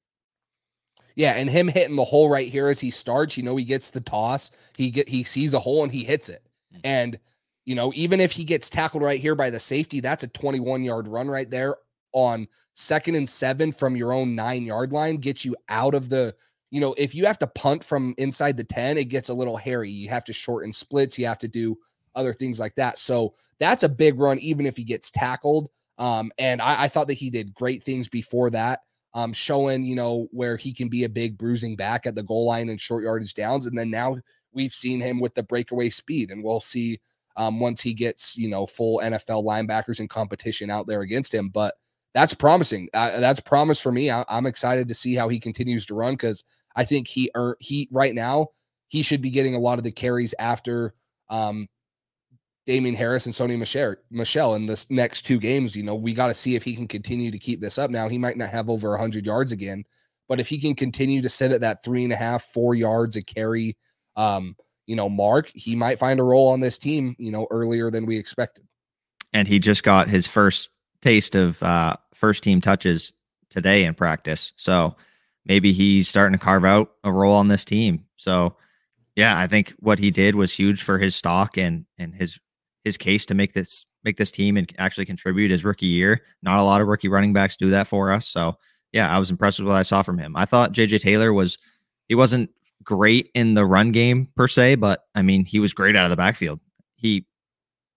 [1.16, 3.90] Yeah, and him hitting the hole right here as he starts, you know, he gets
[3.90, 6.44] the toss, he get he sees a hole and he hits it.
[6.74, 6.82] Mm-hmm.
[6.84, 7.20] And
[7.66, 10.84] you know, even if he gets tackled right here by the safety, that's a 21
[10.84, 11.76] yard run right there
[12.12, 16.36] on second and seven from your own nine yard line, gets you out of the,
[16.74, 19.58] you know, if you have to punt from inside the 10, it gets a little
[19.58, 19.92] hairy.
[19.92, 21.78] You have to shorten splits, you have to do
[22.16, 22.98] other things like that.
[22.98, 25.70] So that's a big run, even if he gets tackled.
[26.00, 28.80] Um, and I, I thought that he did great things before that
[29.14, 32.48] um, showing, you know, where he can be a big bruising back at the goal
[32.48, 33.68] line and short yardage downs.
[33.68, 34.18] And then now
[34.52, 37.00] we've seen him with the breakaway speed, and we'll see
[37.38, 41.50] um, once he gets, you know, full NFL linebackers and competition out there against him.
[41.50, 41.76] But
[42.14, 42.90] that's promising.
[42.94, 44.12] Uh, that's promise for me.
[44.12, 46.44] I, am excited to see how he continues to run because
[46.76, 48.50] I think he earned he right now
[48.94, 50.94] he should be getting a lot of the carries after
[51.30, 51.68] um,
[52.68, 55.76] Damien Harris and Sony Michelle, Michel in this next two games.
[55.76, 57.90] You know, we got to see if he can continue to keep this up.
[57.90, 59.84] Now he might not have over 100 yards again,
[60.30, 63.16] But if he can continue to sit at that three and a half, four yards
[63.16, 63.76] a carry,
[64.16, 67.90] um, you know, mark, he might find a role on this team, you know, earlier
[67.90, 68.66] than we expected.
[69.34, 70.70] And he just got his first
[71.04, 73.14] taste of uh, first team touches
[73.50, 74.54] today in practice.
[74.56, 74.96] So
[75.46, 78.06] maybe he's starting to carve out a role on this team.
[78.16, 78.56] So
[79.16, 82.40] yeah, I think what he did was huge for his stock and and his
[82.84, 86.22] his case to make this make this team and actually contribute his rookie year.
[86.42, 88.28] Not a lot of rookie running backs do that for us.
[88.28, 88.58] So
[88.92, 90.36] yeah, I was impressed with what I saw from him.
[90.36, 91.58] I thought JJ Taylor was
[92.08, 92.50] he wasn't
[92.84, 96.10] great in the run game per se, but I mean he was great out of
[96.10, 96.60] the backfield.
[96.96, 97.28] He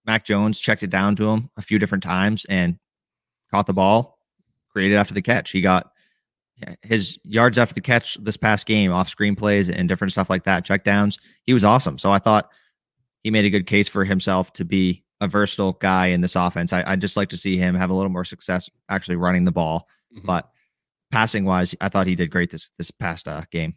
[0.04, 2.78] Mac Jones checked it down to him a few different times and
[3.56, 4.18] caught the ball,
[4.68, 5.50] created after the catch.
[5.50, 5.90] He got
[6.82, 10.44] his yards after the catch this past game, off screen plays and different stuff like
[10.44, 11.18] that, check downs.
[11.44, 11.96] He was awesome.
[11.96, 12.50] So I thought
[13.22, 16.74] he made a good case for himself to be a versatile guy in this offense.
[16.74, 19.52] I, would just like to see him have a little more success actually running the
[19.52, 19.88] ball.
[20.14, 20.26] Mm-hmm.
[20.26, 20.50] But
[21.10, 23.74] passing wise, I thought he did great this this past uh, game.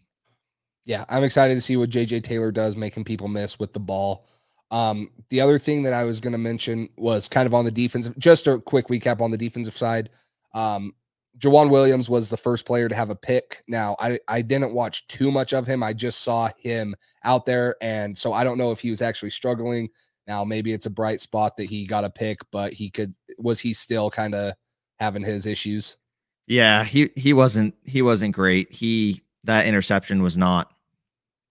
[0.85, 4.25] Yeah, I'm excited to see what JJ Taylor does, making people miss with the ball.
[4.71, 7.71] Um, the other thing that I was going to mention was kind of on the
[7.71, 10.09] defensive, just a quick recap on the defensive side.
[10.53, 10.93] Um,
[11.39, 13.63] Joejuan Williams was the first player to have a pick.
[13.67, 15.81] Now, I, I didn't watch too much of him.
[15.81, 17.75] I just saw him out there.
[17.81, 19.89] And so I don't know if he was actually struggling.
[20.27, 23.59] Now, maybe it's a bright spot that he got a pick, but he could, was
[23.59, 24.53] he still kind of
[24.99, 25.97] having his issues?
[26.45, 28.71] Yeah, he, he wasn't, he wasn't great.
[28.71, 30.73] He, that interception was not,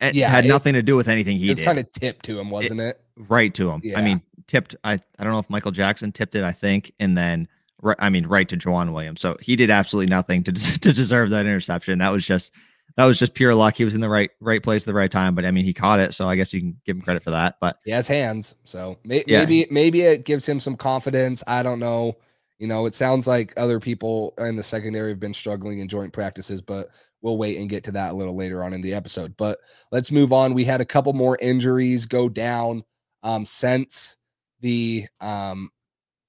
[0.01, 1.65] it yeah, had it, nothing to do with anything he it was did.
[1.65, 3.01] kind of tipped to him, wasn't it?
[3.17, 3.25] it?
[3.29, 3.81] Right to him.
[3.83, 3.99] Yeah.
[3.99, 4.77] I mean, tipped.
[4.85, 6.93] I, I don't know if Michael Jackson tipped it, I think.
[7.01, 7.49] And then
[7.83, 9.21] right, I mean, right to Joejuan Williams.
[9.21, 11.99] So he did absolutely nothing to to deserve that interception.
[11.99, 12.53] That was just
[12.97, 13.77] that was just pure luck.
[13.77, 15.35] He was in the right right place at the right time.
[15.35, 17.31] But I mean, he caught it, so I guess you can give him credit for
[17.31, 17.57] that.
[17.61, 19.41] But he has hands, so may, yeah.
[19.41, 21.45] maybe maybe it gives him some confidence.
[21.47, 22.17] I don't know.
[22.59, 26.13] You know, it sounds like other people in the secondary have been struggling in joint
[26.13, 26.91] practices, but
[27.23, 29.37] we'll wait and get to that a little later on in the episode.
[29.37, 29.59] But
[29.93, 30.55] let's move on.
[30.55, 32.85] We had a couple more injuries go down
[33.23, 34.17] um, since
[34.61, 35.71] the um,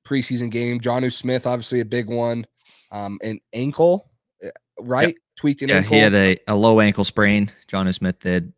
[0.06, 0.80] preseason game.
[0.80, 2.46] Jonnu Smith, obviously a big one.
[2.92, 4.10] Um, an ankle,
[4.42, 4.50] eh,
[4.80, 5.08] right?
[5.10, 5.16] Yep.
[5.38, 5.96] Tweaked an yeah, ankle.
[5.96, 7.52] he had a, a low ankle sprain.
[7.68, 8.54] Jonnu Smith did.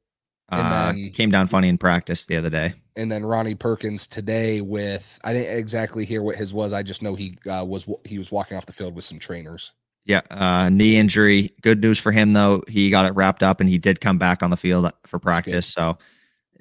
[0.52, 2.74] Uh, then, came down funny in practice the other day.
[2.98, 6.74] And then Ronnie Perkins today with I didn't exactly hear what his was.
[6.74, 9.72] I just know he uh, was he was walking off the field with some trainers.
[10.06, 11.54] Yeah, uh, knee injury.
[11.62, 12.64] Good news for him though.
[12.68, 15.68] He got it wrapped up and he did come back on the field for practice.
[15.68, 15.98] So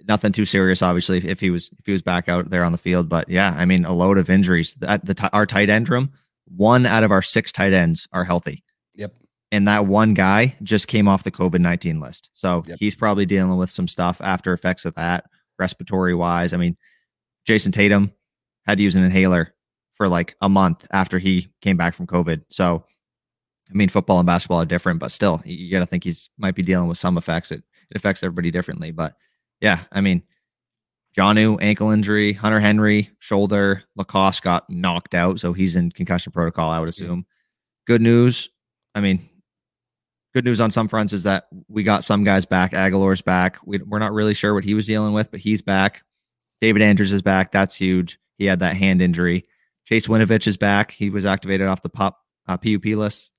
[0.07, 2.79] nothing too serious, obviously, if he was if he was back out there on the
[2.79, 3.09] field.
[3.09, 4.77] But yeah, I mean, a load of injuries.
[4.83, 6.13] At the our tight end room,
[6.47, 8.63] one out of our six tight ends are healthy.
[8.95, 9.15] Yep.
[9.53, 12.79] And that one guy just came off the COVID nineteen list, so yep.
[12.79, 15.25] he's probably dealing with some stuff after effects of that,
[15.59, 16.53] respiratory wise.
[16.53, 16.77] I mean,
[17.49, 18.13] Jayson Tatum
[18.67, 19.55] had to use an inhaler
[19.95, 22.43] for like a month after he came back from COVID.
[22.49, 22.85] So,
[23.71, 26.55] I mean, football and basketball are different, but still, you got to think he's might
[26.55, 27.53] be dealing with some effects.
[27.53, 29.15] It, it affects everybody differently, but
[29.61, 30.23] yeah, I mean,
[31.17, 36.71] Jonnu ankle injury, Hunter Henry shoulder, LaCosse got knocked out, so he's in concussion protocol.
[36.71, 37.27] I would assume.
[37.87, 38.49] Good news.
[38.95, 39.29] I mean,
[40.35, 42.73] good news on some fronts is that we got some guys back.
[42.73, 43.59] Agholor's back.
[43.65, 46.03] We, we're not really sure what he was dealing with, but he's back.
[46.61, 47.53] David Andrews is back.
[47.53, 48.19] That's huge.
[48.39, 49.47] He had that hand injury.
[49.87, 50.93] Chase Winovich is back.
[50.93, 53.33] He was activated off the pop uh, PUP list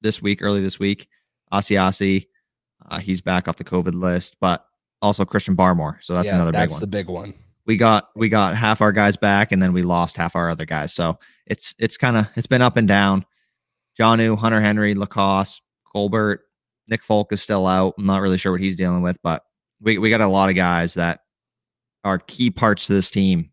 [0.00, 1.08] this week, early this week.
[1.52, 2.26] Asiasi,
[2.88, 4.64] uh, he's back off the COVID list, but
[5.02, 5.98] also Christian Barmore.
[6.02, 6.80] So that's yeah, another that's big one.
[6.80, 7.34] That's the big one.
[7.66, 10.64] We got we got half our guys back and then we lost half our other
[10.64, 10.92] guys.
[10.92, 13.24] So it's it's kind of it's been up and down.
[13.98, 15.60] Jonnu, Hunter Henry, LaCosse,
[15.92, 16.42] Colbert,
[16.88, 17.94] Nick Folk is still out.
[17.98, 19.42] I'm not really sure what he's dealing with, but
[19.80, 21.20] we, we got a lot of guys that
[22.04, 23.50] are key parts to this team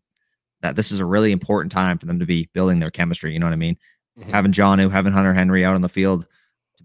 [0.60, 3.32] that this is a really important time for them to be building their chemistry.
[3.32, 3.76] You know what I mean?
[4.18, 4.30] Mm-hmm.
[4.30, 6.26] Having Jonnu, having Hunter Henry out on the field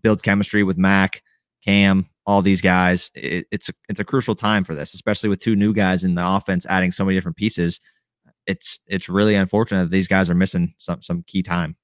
[0.04, 1.24] build chemistry with Mac,
[1.64, 3.10] Cam, all these guys.
[3.16, 6.16] It, it's a, it's a crucial time for this, especially with two new guys in
[6.16, 7.80] the offense adding so many different pieces.
[8.46, 11.78] It's it's really unfortunate that these guys are missing some some key time.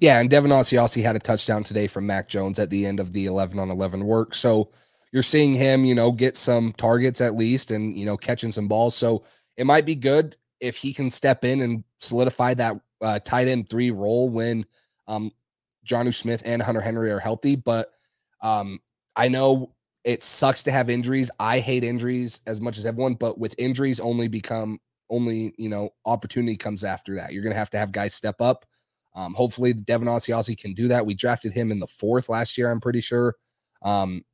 [0.00, 3.12] Yeah, and Devin Asiasi had a touchdown today from Mac Jones at the end of
[3.12, 4.34] the 11 on 11 work.
[4.34, 4.70] So
[5.12, 8.68] you're seeing him, you know, get some targets at least and, you know, catching some
[8.68, 8.96] balls.
[8.96, 9.24] So
[9.56, 13.68] it might be good if he can step in and solidify that uh, tight end
[13.68, 14.64] three role when
[15.06, 15.30] um,
[15.86, 17.56] Jonnu Smith and Hunter Henry are healthy.
[17.56, 17.88] But
[18.42, 18.80] um,
[19.16, 19.72] I know
[20.04, 21.30] it sucks to have injuries.
[21.40, 25.90] I hate injuries as much as everyone, but with injuries only become only, you know,
[26.04, 27.32] opportunity comes after that.
[27.32, 28.66] You're going to have to have guys step up.
[29.14, 31.06] Um, hopefully Devin Asiasi can do that.
[31.06, 33.34] We drafted him in the fourth last year, I'm pretty sure.
[33.82, 34.24] Um,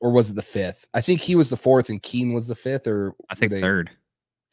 [0.00, 0.88] or was it the fifth?
[0.94, 3.90] I think he was the fourth and Keene was the fifth, or I think third.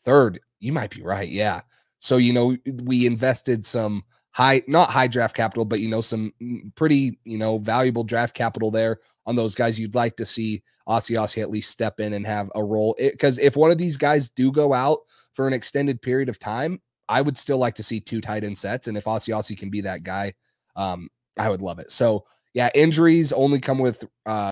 [0.03, 0.39] Third.
[0.59, 1.29] You might be right.
[1.29, 1.61] Yeah.
[1.99, 4.03] So, you know, we invested some
[4.35, 8.35] high, not high draft capital, but you know, some mm, pretty, you know, valuable draft
[8.35, 9.79] capital there on those guys.
[9.79, 12.97] You'd like to see Asiasi at least step in and have a role.
[12.99, 14.99] Because if one of these guys do go out
[15.31, 18.57] for an extended period of time, I would still like to see two tight end
[18.57, 18.87] sets.
[18.87, 20.33] And if Asiasi can be that guy,
[20.75, 21.07] um,
[21.39, 21.89] I would love it.
[21.93, 24.51] So yeah, injuries only come with uh,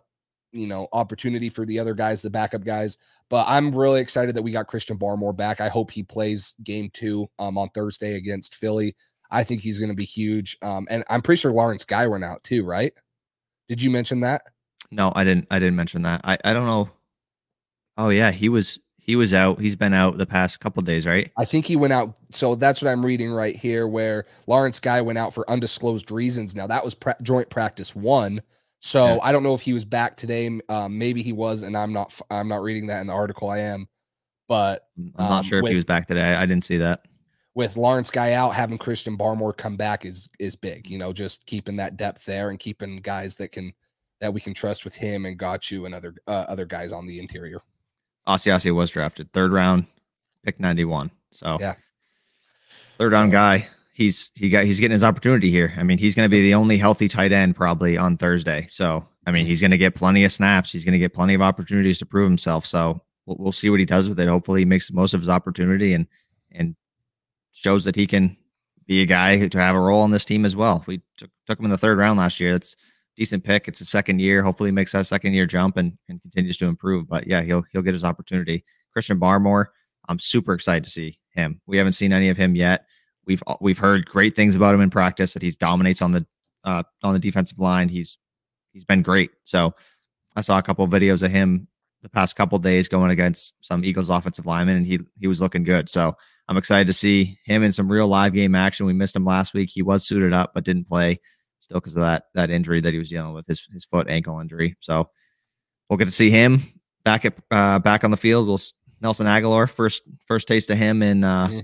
[0.53, 2.97] you know, opportunity for the other guys, the backup guys.
[3.29, 5.59] But I'm really excited that we got Christian Barmore back.
[5.59, 8.95] I hope he plays game two um, on Thursday against Philly.
[9.33, 10.57] I think he's going to be huge.
[10.61, 12.93] Um, and I'm pretty sure Lawrence Guy went out too, right?
[13.67, 14.43] Did you mention that?
[14.91, 15.47] No, I didn't.
[15.49, 16.21] I didn't mention that.
[16.23, 16.89] I, I don't know.
[17.97, 19.59] Oh yeah, he was he was out.
[19.59, 21.31] He's been out the past couple days, right?
[21.37, 22.15] I think he went out.
[22.31, 26.55] So that's what I'm reading right here, where Lawrence Guy went out for undisclosed reasons.
[26.55, 28.41] Now that was joint practice one.
[28.79, 29.19] So yeah.
[29.23, 30.59] I don't know if he was back today.
[30.69, 32.13] Um, maybe he was, and I'm not.
[32.29, 33.49] I'm not reading that in the article.
[33.49, 33.87] I am,
[34.47, 36.35] but um, I'm not um, sure if with, he was back today.
[36.35, 37.05] I didn't see that.
[37.55, 40.89] With Lawrence guy out, having Christian Barmore come back is is big.
[40.89, 43.73] You know, just keeping that depth there and keeping guys that can
[44.21, 47.19] that we can trust with him and Godchaux and other uh, other guys on the
[47.19, 47.61] interior.
[48.27, 49.85] Asiasi was drafted third round,
[50.43, 51.11] pick 91.
[51.31, 51.75] So yeah,
[52.97, 55.73] third round so, guy he's he got he's getting his opportunity here.
[55.77, 58.67] I mean, he's going to be the only healthy tight end probably on Thursday.
[58.69, 60.71] So, I mean, he's going to get plenty of snaps.
[60.71, 62.65] He's going to get plenty of opportunities to prove himself.
[62.65, 64.27] So, we'll, we'll see what he does with it.
[64.27, 66.07] Hopefully, he makes the most of his opportunity and
[66.51, 66.75] and
[67.53, 68.35] shows that he can
[68.85, 70.83] be a guy to have a role on this team as well.
[70.85, 72.51] We took, took him in the third round last year.
[72.51, 72.75] That's
[73.15, 73.67] decent pick.
[73.67, 74.43] It's a second year.
[74.43, 77.07] Hopefully, he makes that second year jump and, and continues to improve.
[77.07, 78.65] But yeah, he'll he'll get his opportunity.
[78.91, 79.67] Christian Barmore,
[80.09, 81.61] I'm super excited to see him.
[81.65, 82.85] We haven't seen any of him yet.
[83.25, 86.25] We've we've heard great things about him in practice that he dominates on the
[86.63, 87.89] uh, on the defensive line.
[87.89, 88.17] He's
[88.73, 89.31] he's been great.
[89.43, 89.73] So
[90.35, 91.67] I saw a couple of videos of him
[92.01, 95.63] the past couple days going against some Eagles offensive linemen, and he he was looking
[95.63, 95.89] good.
[95.89, 96.15] So
[96.47, 98.85] I'm excited to see him in some real live game action.
[98.85, 99.69] We missed him last week.
[99.71, 101.19] He was suited up but didn't play
[101.59, 104.39] still because of that that injury that he was dealing with his his foot ankle
[104.39, 104.75] injury.
[104.79, 105.09] So
[105.89, 106.61] we'll get to see him
[107.05, 108.47] back at uh, back on the field.
[108.47, 108.59] We'll
[109.01, 111.59] Nelson Agholor first first taste of him in uh, mm-hmm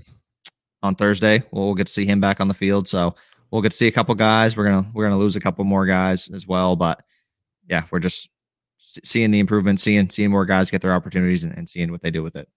[0.82, 1.42] on Thursday.
[1.50, 2.88] We'll get to see him back on the field.
[2.88, 3.14] So
[3.50, 4.56] we'll get to see a couple guys.
[4.56, 6.76] We're gonna we're gonna lose a couple more guys as well.
[6.76, 7.02] But
[7.68, 8.28] yeah, we're just
[8.78, 12.10] seeing the improvement, seeing seeing more guys get their opportunities and, and seeing what they
[12.10, 12.48] do with it.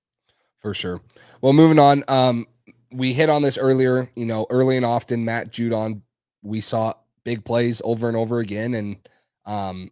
[0.63, 1.02] For sure.
[1.41, 2.04] Well, moving on.
[2.08, 2.47] Um,
[2.91, 4.10] we hit on this earlier.
[4.15, 6.02] You know, early and often, Matt Judon,
[6.41, 6.93] we saw
[7.26, 8.97] big plays over and over again, and
[9.45, 9.91] um,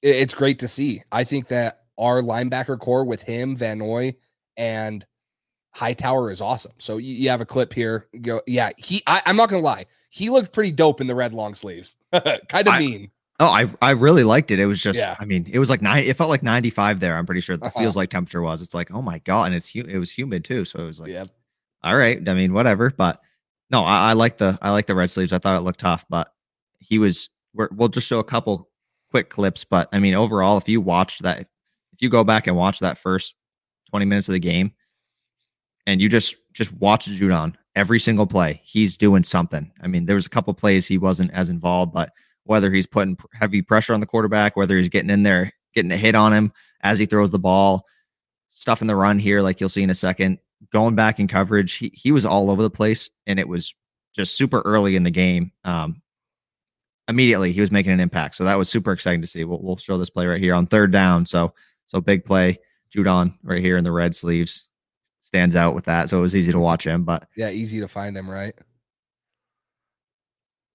[0.00, 1.02] it, it's great to see.
[1.10, 4.14] I think that our linebacker corps with him, Van Noy,
[4.56, 5.04] and
[5.72, 6.72] Hightower is awesome.
[6.78, 8.06] So you, you have a clip here.
[8.22, 8.70] Go, yeah.
[8.76, 11.96] He, I, am not gonna lie, he looked pretty dope in the red long sleeves.
[12.12, 13.10] kind of mean.
[13.40, 14.58] Oh, I I really liked it.
[14.58, 15.14] It was just, yeah.
[15.18, 16.04] I mean, it was like nine.
[16.04, 17.16] It felt like 95 there.
[17.16, 17.78] I'm pretty sure the uh-huh.
[17.78, 18.60] feels like temperature was.
[18.60, 20.64] It's like, oh my god, and it's it was humid too.
[20.64, 21.28] So it was like, yep.
[21.82, 22.26] all right.
[22.28, 22.90] I mean, whatever.
[22.90, 23.20] But
[23.70, 25.32] no, I, I like the I like the red sleeves.
[25.32, 26.32] I thought it looked tough, but
[26.80, 27.30] he was.
[27.54, 28.68] we will just show a couple
[29.10, 31.46] quick clips, but I mean, overall, if you watched that, if
[32.00, 33.36] you go back and watch that first
[33.90, 34.72] 20 minutes of the game,
[35.86, 38.60] and you just just watch Judon every single play.
[38.64, 39.70] He's doing something.
[39.80, 42.10] I mean, there was a couple plays he wasn't as involved, but
[42.48, 45.96] whether he's putting heavy pressure on the quarterback, whether he's getting in there, getting a
[45.96, 47.84] hit on him as he throws the ball,
[48.48, 50.38] stuff in the run here, like you'll see in a second,
[50.72, 53.74] going back in coverage, he he was all over the place, and it was
[54.16, 55.52] just super early in the game.
[55.64, 56.00] Um,
[57.06, 59.44] immediately he was making an impact, so that was super exciting to see.
[59.44, 61.26] We'll, we'll show this play right here on third down.
[61.26, 61.52] So
[61.86, 62.58] so big play,
[62.96, 64.66] Judon right here in the red sleeves
[65.20, 66.08] stands out with that.
[66.08, 67.04] So it was easy to watch him.
[67.04, 68.54] But yeah, easy to find him, right?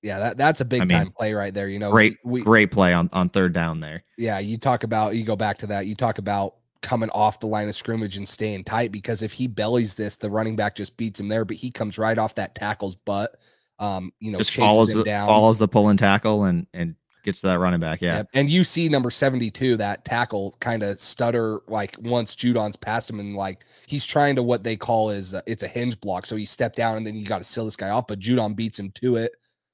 [0.04, 1.70] Yeah, that, that's a big I mean, time play right there.
[1.70, 4.04] You know, great, we, great play on, on third down there.
[4.18, 5.88] Yeah, you talk about you go back to that.
[5.88, 9.48] You talk about coming off the line of scrimmage and staying tight because if he
[9.48, 12.54] bellies this, the running back just beats him there, but he comes right off that
[12.54, 13.38] tackle's butt.
[13.80, 15.26] Um, you know, just follows the, down.
[15.28, 18.02] follows the pull and tackle and and gets to that running back.
[18.02, 18.18] Yeah.
[18.18, 18.30] Yep.
[18.34, 23.20] And you see number 72, that tackle kind of stutter like once Judon's passed him
[23.20, 26.26] and like he's trying to what they call is uh, it's a hinge block.
[26.26, 28.56] So he stepped down and then you got to seal this guy off, but Judon
[28.56, 29.32] beats him to it.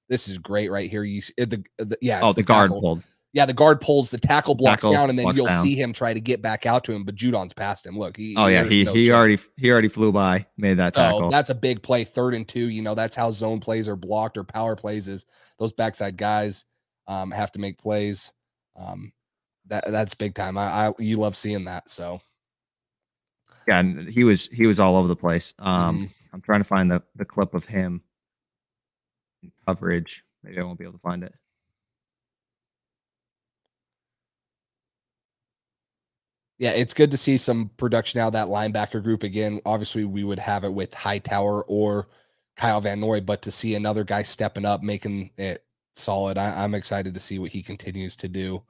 [0.09, 1.03] This is great right here.
[1.03, 2.19] You the, the yeah.
[2.23, 2.81] Oh, the, the guard tackle.
[2.81, 3.03] pulled.
[3.31, 5.61] Yeah, the guard pulls the tackle blocks tackle down, and then you'll down.
[5.61, 7.97] see him try to get back out to him, but Judon's past him.
[7.97, 9.15] Look, he, oh yeah, he no he chance.
[9.15, 11.19] already he already flew by, made that tackle.
[11.19, 12.69] So that's a big play, third and two.
[12.69, 15.27] You know that's how zone plays are blocked or power plays is
[15.59, 16.65] those backside guys
[17.07, 18.33] um, have to make plays.
[18.75, 19.13] Um,
[19.67, 20.57] that that's big time.
[20.57, 21.87] I, I you love seeing that.
[21.87, 22.21] So
[23.67, 25.53] yeah, and he was he was all over the place.
[25.59, 26.05] Um, mm-hmm.
[26.33, 28.01] I'm trying to find the the clip of him
[29.69, 30.23] coverage.
[30.43, 31.33] Maybe I won't be able to find it.
[36.57, 39.61] Yeah, it's good to see some production out of that linebacker group again.
[39.65, 42.09] Obviously, we would have it with Hightower or
[42.57, 45.63] Kyle Van Noy, but to see another guy stepping up, making it
[45.95, 48.61] solid, I, am excited to see what he continues to do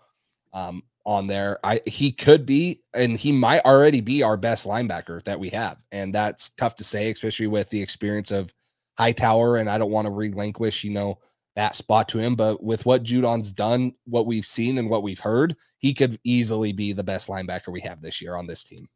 [0.54, 1.58] um, on there.
[1.64, 5.80] I he could be, and he might already be our best linebacker that we have,
[5.92, 8.54] and that's tough to say, especially with the experience of
[9.00, 9.58] Hightower.
[9.58, 11.20] And I don't want to relinquish, you know,
[11.56, 12.36] that spot to him.
[12.36, 16.72] But with what Judon's done, what we've seen and what we've heard, he could easily
[16.72, 18.88] be the best linebacker we have this year on this team.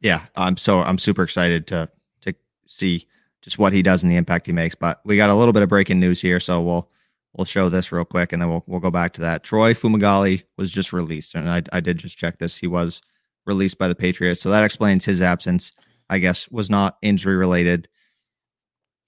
[0.00, 1.90] Yeah, I'm so I'm super excited to
[2.22, 2.34] to
[2.66, 3.06] see
[3.42, 4.74] just what he does and the impact he makes.
[4.74, 6.90] But we got a little bit of breaking news here, so we'll
[7.34, 9.42] we'll show this real quick and then we'll we'll go back to that.
[9.42, 12.56] Troy Fumagalli was just released, and I I did just check this.
[12.56, 13.02] He was
[13.44, 15.72] released by the Patriots, so that explains his absence.
[16.10, 17.88] I guess was not injury related.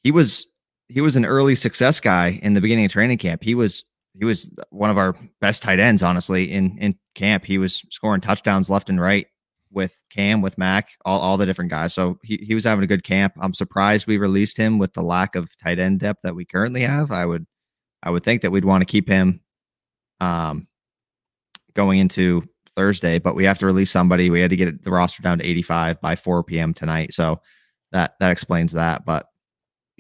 [0.02, 0.46] He was
[0.88, 3.42] he was an early success guy in the beginning of training camp.
[3.42, 3.84] He was
[4.18, 7.44] he was one of our best tight ends, honestly, in in camp.
[7.44, 9.26] He was scoring touchdowns left and right
[9.72, 11.94] with Cam, with Mac, all, all the different guys.
[11.94, 13.34] So he, he was having a good camp.
[13.40, 16.80] I'm surprised we released him with the lack of tight end depth that we currently
[16.80, 17.12] have.
[17.12, 17.46] I would
[18.02, 19.40] I would think that we'd want to keep him
[20.20, 20.66] um
[21.74, 22.42] going into
[22.76, 24.30] Thursday, but we have to release somebody.
[24.30, 26.74] We had to get the roster down to 85 by 4 p.m.
[26.74, 27.12] tonight.
[27.12, 27.40] So
[27.92, 29.04] that that explains that.
[29.04, 29.29] But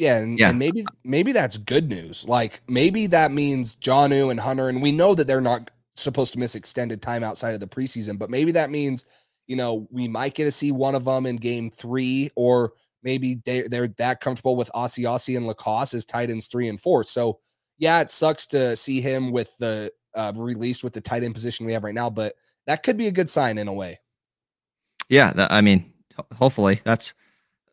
[0.00, 0.48] yeah, and, yeah.
[0.48, 2.24] and maybe maybe that's good news.
[2.26, 6.38] Like maybe that means Jonnu and Hunter, and we know that they're not supposed to
[6.38, 9.04] miss extended time outside of the preseason, but maybe that means
[9.46, 12.72] you know we might get to see one of them in game three, or
[13.02, 17.04] maybe they they're that comfortable with Asiasi and LaCosse as tight ends three and four.
[17.04, 17.38] So
[17.76, 21.66] yeah, it sucks to see him with the uh, released with the tight end position
[21.66, 22.34] we have right now, but
[22.66, 24.00] that could be a good sign in a way.
[25.10, 25.92] Yeah, I mean,
[26.32, 27.12] hopefully that's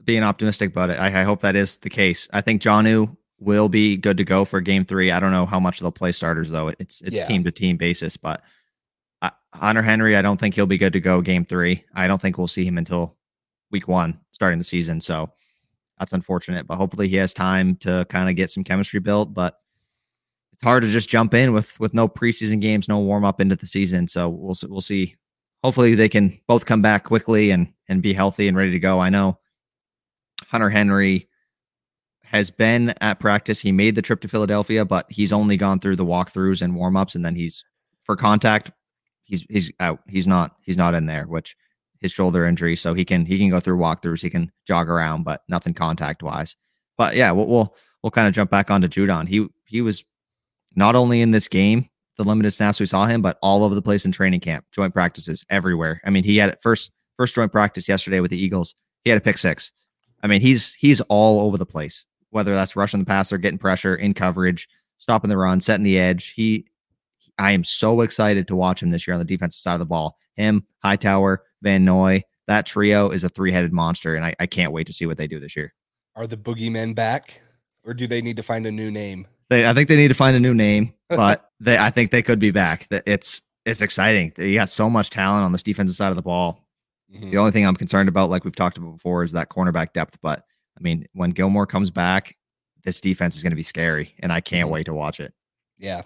[0.07, 0.93] being optimistic about it.
[0.93, 2.27] I, I hope that is the case.
[2.31, 5.11] I think Jonnu will be good to go for game three.
[5.11, 6.69] I don't know how much they'll play starters though.
[6.79, 8.41] It's it's team to team basis, but
[9.21, 11.83] uh, Hunter Henry, I don't think he'll be good to go game three.
[11.93, 13.17] I don't think we'll see him until
[13.69, 15.01] week one starting the season.
[15.01, 15.29] So
[15.99, 19.33] that's unfortunate, but hopefully he has time to kind of get some chemistry built.
[19.33, 19.59] But
[20.53, 23.57] it's hard to just jump in with with no preseason games, no warm up into
[23.57, 24.07] the season.
[24.07, 25.17] So we'll we'll see.
[25.63, 29.01] Hopefully they can both come back quickly and and be healthy and ready to go.
[29.01, 29.37] I know
[30.47, 31.27] Hunter Henry
[32.23, 33.59] has been at practice.
[33.59, 37.15] He made the trip to Philadelphia, but he's only gone through the walkthroughs and warmups,
[37.15, 37.63] and then he's
[38.03, 38.71] for contact.
[39.23, 39.99] He's he's out.
[40.07, 41.55] He's not he's not in there, which
[41.99, 44.21] his shoulder injury, so he can he can go through walkthroughs.
[44.21, 46.55] He can jog around, but nothing contact wise.
[46.97, 49.27] But yeah, we'll we'll, we'll kind of jump back onto Judon.
[49.27, 50.05] He he was
[50.75, 53.81] not only in this game, the limited snaps we saw him, but all over the
[53.81, 56.01] place in training camp, joint practices everywhere.
[56.05, 58.75] I mean, he had first first joint practice yesterday with the Eagles.
[59.03, 59.71] He had a pick six.
[60.23, 62.05] I mean, he's he's all over the place.
[62.29, 66.33] Whether that's rushing the passer, getting pressure in coverage, stopping the run, setting the edge.
[66.35, 66.67] He,
[67.39, 69.85] I am so excited to watch him this year on the defensive side of the
[69.85, 70.17] ball.
[70.35, 74.87] Him, Hightower, Van Noy, that trio is a three-headed monster, and I, I can't wait
[74.87, 75.73] to see what they do this year.
[76.15, 77.41] Are the boogeymen back,
[77.83, 79.27] or do they need to find a new name?
[79.49, 82.21] They, I think they need to find a new name, but they, I think they
[82.21, 82.87] could be back.
[82.91, 84.31] It's it's exciting.
[84.37, 86.66] You got so much talent on this defensive side of the ball.
[87.13, 87.31] Mm-hmm.
[87.31, 90.17] The only thing I'm concerned about, like we've talked about before, is that cornerback depth.
[90.21, 90.43] But
[90.77, 92.35] I mean, when Gilmore comes back,
[92.83, 94.73] this defense is going to be scary, and I can't mm-hmm.
[94.73, 95.33] wait to watch it.
[95.77, 96.01] Yeah.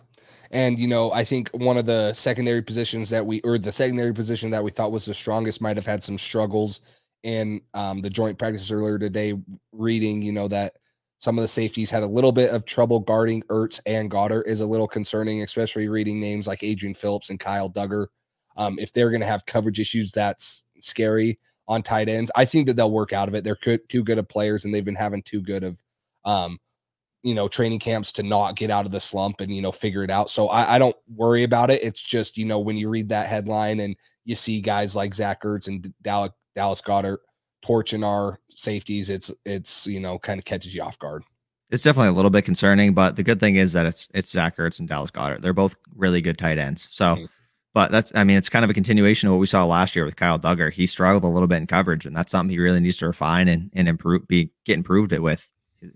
[0.51, 4.13] And you know, I think one of the secondary positions that we or the secondary
[4.13, 6.81] position that we thought was the strongest might have had some struggles
[7.23, 9.33] in um, the joint practices earlier today.
[9.71, 10.73] Reading, you know, that
[11.19, 14.61] some of the safeties had a little bit of trouble guarding Ertz and Goedert is
[14.61, 18.07] a little concerning, especially reading names like Adrian Phillips and Kyle Dugger.
[18.57, 22.29] Um, if they're going to have coverage issues, that's scary on tight ends.
[22.35, 23.43] I think that they'll work out of it.
[23.43, 25.81] They're too good of players, and they've been having too good of,
[26.25, 26.59] um,
[27.23, 30.03] you know, training camps to not get out of the slump and you know figure
[30.03, 30.29] it out.
[30.29, 31.81] So I, I don't worry about it.
[31.83, 35.43] It's just you know when you read that headline and you see guys like Zach
[35.43, 37.19] Ertz and Dallas, Dallas Goedert
[37.61, 41.23] torching our safeties, it's it's you know kind of catches you off guard.
[41.69, 44.57] It's definitely a little bit concerning, but the good thing is that it's it's Zach
[44.57, 45.41] Ertz and Dallas Goedert.
[45.41, 46.89] They're both really good tight ends.
[46.91, 47.15] So.
[47.15, 47.25] Mm-hmm
[47.73, 50.03] but that's, I mean, it's kind of a continuation of what we saw last year
[50.03, 50.71] with Kyle Dugger.
[50.71, 53.47] He struggled a little bit in coverage, and that's something he really needs to refine
[53.47, 55.47] and, and improve, be get improved it with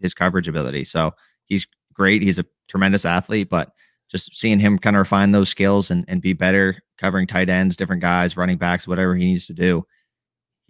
[0.02, 0.86] his coverage ability.
[0.86, 1.12] So
[1.46, 2.22] he's great.
[2.22, 3.72] He's a tremendous athlete, but
[4.10, 7.76] just seeing him kind of refine those skills and, and be better covering tight ends,
[7.76, 9.86] different guys, running backs, whatever he needs to do.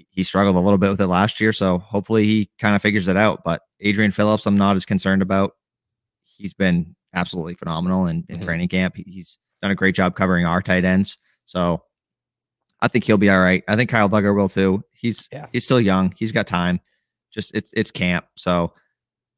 [0.10, 1.53] He struggled a little bit with it last year.
[1.53, 3.43] So hopefully he kind of figures it out.
[3.43, 5.51] But Adrian Phillips, I'm not as concerned about.
[6.24, 8.45] He's been absolutely phenomenal in, in mm-hmm.
[8.45, 8.95] training camp.
[8.95, 11.18] He's done a great job covering our tight ends.
[11.45, 11.84] So
[12.82, 13.64] I think he'll be all right.
[13.68, 14.84] I think Kyle Dugger will too.
[14.91, 15.47] He's yeah.
[15.51, 16.14] he's still young.
[16.18, 16.80] He's got time.
[17.32, 18.26] Just it's it's camp.
[18.36, 18.74] So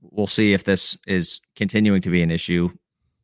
[0.01, 2.70] we'll see if this is continuing to be an issue.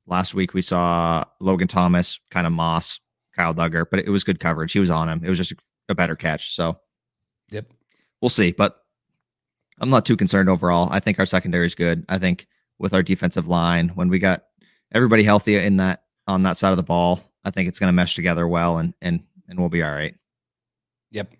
[0.07, 2.99] Last week we saw Logan Thomas kind of moss
[3.35, 4.73] Kyle Dugger, but it was good coverage.
[4.73, 5.21] He was on him.
[5.23, 5.53] It was just
[5.89, 6.55] a better catch.
[6.55, 6.79] So
[7.49, 7.65] yep.
[8.21, 8.53] We'll see.
[8.53, 8.77] But
[9.79, 10.87] I'm not too concerned overall.
[10.91, 12.05] I think our secondary is good.
[12.07, 12.47] I think
[12.79, 14.43] with our defensive line, when we got
[14.93, 17.93] everybody healthy in that on that side of the ball, I think it's going to
[17.93, 20.15] mesh together well, and and and we'll be all right.
[21.11, 21.33] Yep.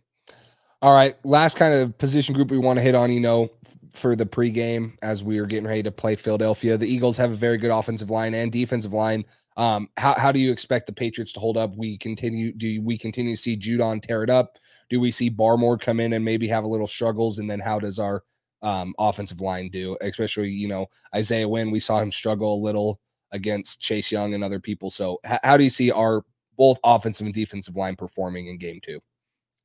[0.81, 1.15] All right.
[1.23, 3.49] Last kind of position group we want to hit on, you know,
[3.93, 6.77] for the pregame as we are getting ready to play Philadelphia.
[6.77, 9.23] The Eagles have a very good offensive line and defensive line.
[9.55, 11.75] Um, how, how do you expect the Patriots to hold up?
[11.77, 14.57] We continue, do we continue to see Judon tear it up?
[14.89, 17.39] Do we see Barmore come in and maybe have a little struggles?
[17.39, 18.23] And then how does our
[18.61, 19.95] um, offensive line do?
[20.01, 22.99] Especially, you know, Isaiah Wynn, we saw him struggle a little
[23.33, 24.89] against Chase Young and other people.
[24.89, 26.23] So, h- how do you see our
[26.55, 29.01] both offensive and defensive line performing in game two?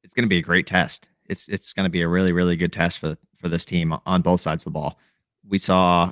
[0.02, 1.08] It's going to be a great test.
[1.26, 4.22] It's it's going to be a really really good test for for this team on
[4.22, 4.98] both sides of the ball.
[5.46, 6.10] We saw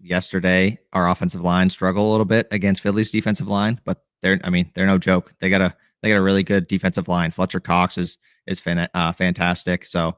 [0.00, 4.50] yesterday our offensive line struggle a little bit against Philly's defensive line, but they're I
[4.50, 5.34] mean they're no joke.
[5.38, 7.30] They got a they got a really good defensive line.
[7.30, 9.84] Fletcher Cox is is fan, uh, fantastic.
[9.84, 10.16] So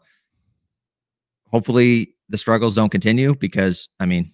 [1.48, 4.32] hopefully the struggles don't continue because I mean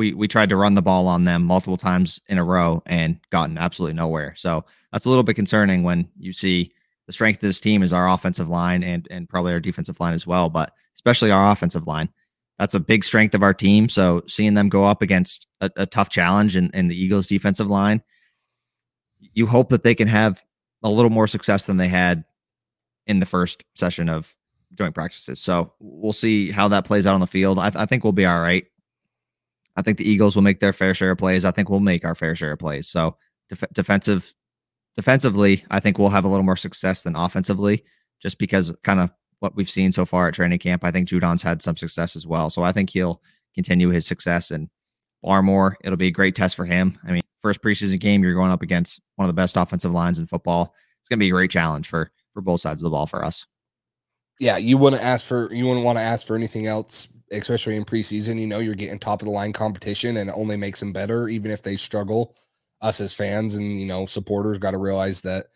[0.00, 3.20] we we tried to run the ball on them multiple times in a row and
[3.28, 4.32] gotten absolutely nowhere.
[4.34, 6.72] So that's a little bit concerning when you see
[7.06, 10.14] the strength of this team is our offensive line and and probably our defensive line
[10.14, 12.08] as well, but especially our offensive line.
[12.58, 13.90] That's a big strength of our team.
[13.90, 17.68] So seeing them go up against a, a tough challenge in, in the Eagles defensive
[17.68, 18.02] line,
[19.34, 20.42] you hope that they can have
[20.82, 22.24] a little more success than they had
[23.06, 24.34] in the first session of
[24.74, 25.40] joint practices.
[25.40, 27.58] So we'll see how that plays out on the field.
[27.58, 28.64] I, I, think we'll be all right.
[29.80, 31.46] I think the Eagles will make their fair share of plays.
[31.46, 32.86] I think we'll make our fair share of plays.
[32.86, 33.16] So
[33.48, 34.34] def- defensive,
[34.94, 37.82] defensively, I think we'll have a little more success than offensively,
[38.20, 40.84] just because kind of what we've seen so far at training camp.
[40.84, 42.50] I think Judon's had some success as well.
[42.50, 43.22] So I think he'll
[43.54, 44.68] continue his success and
[45.24, 45.76] Barmore.
[45.82, 46.98] It'll be a great test for him.
[47.06, 50.18] I mean, first preseason game, you're going up against one of the best offensive lines
[50.18, 50.74] in football.
[51.00, 53.24] It's going to be a great challenge for for both sides of the ball for
[53.24, 53.46] us.
[54.38, 57.84] Yeah, you wouldn't ask for you wouldn't want to ask for anything else, especially in
[57.84, 58.40] preseason.
[58.40, 61.28] You know, you're getting top of the line competition, and it only makes them better,
[61.28, 62.36] even if they struggle.
[62.82, 65.48] Us as fans and you know supporters got to realize that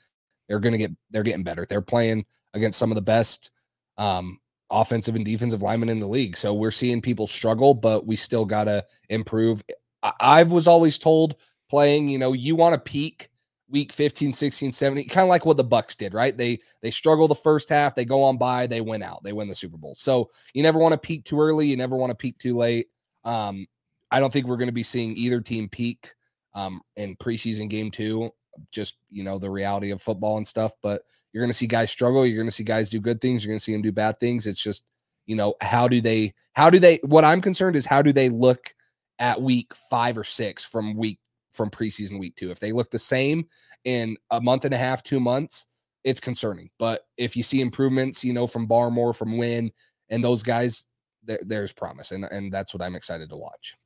[0.47, 1.67] they're going to get they're getting better.
[1.67, 3.51] They're playing against some of the best
[3.97, 4.39] um,
[4.71, 6.37] offensive and defensive linemen in the league.
[6.37, 9.63] So we're seeing people struggle, but we still got to improve.
[10.03, 11.37] I, I was always told
[11.71, 13.31] playing, you know, you want to peak
[13.75, 16.37] week 15 16 17 kind of like what the bucks did right?
[16.37, 19.49] They they struggle the first half they go on by they win out they win
[19.49, 19.97] the super bowl.
[19.97, 22.87] So you never want to peak too early you never want to peak too late.
[23.25, 23.67] Um
[24.13, 26.15] i don't think we're going to be seeing either team peak
[26.55, 28.31] um in preseason game two
[28.71, 31.03] just you know the reality of football and stuff but
[31.33, 33.51] you're going to see guys struggle you're going to see guys do good things you're
[33.51, 34.47] going to see them do bad things.
[34.47, 34.85] It's just
[35.27, 38.29] you know how do they how do they what i'm concerned is how do they
[38.29, 38.75] look
[39.19, 41.19] at week five or six from week
[41.55, 43.47] from preseason week two if they look the same
[43.85, 45.67] in a month and a half two months
[46.05, 49.71] it's concerning but if you see improvements you know from barmore from Wynn
[50.11, 50.85] and those guys
[51.23, 53.77] there, there's promise and, and that's what i'm excited to watch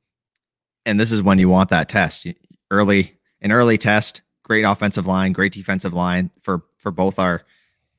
[0.85, 2.27] and this is when you want that test
[2.71, 7.43] early an early test great offensive line, great defensive line for for both our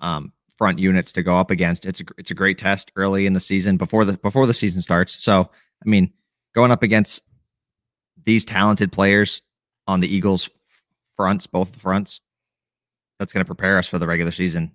[0.01, 1.87] um, front units to go up against.
[1.87, 4.83] It's a it's a great test early in the season before the before the season
[4.83, 5.23] starts.
[5.23, 5.49] So
[5.85, 6.13] I mean,
[6.55, 7.23] going up against
[8.25, 9.41] these talented players
[9.87, 10.49] on the Eagles
[11.17, 12.21] fronts, both the fronts,
[13.19, 14.73] that's going to prepare us for the regular season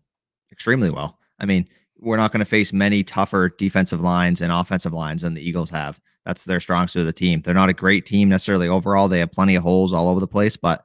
[0.52, 1.20] extremely well.
[1.40, 5.34] I mean, we're not going to face many tougher defensive lines and offensive lines than
[5.34, 6.00] the Eagles have.
[6.26, 7.42] That's their strong suit of the team.
[7.42, 9.08] They're not a great team necessarily overall.
[9.08, 10.84] They have plenty of holes all over the place, but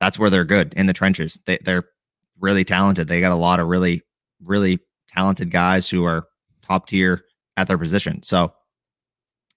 [0.00, 1.38] that's where they're good in the trenches.
[1.46, 1.84] They, they're
[2.40, 3.08] really talented.
[3.08, 4.02] They got a lot of really,
[4.42, 6.26] really talented guys who are
[6.62, 7.24] top tier
[7.56, 8.22] at their position.
[8.22, 8.52] So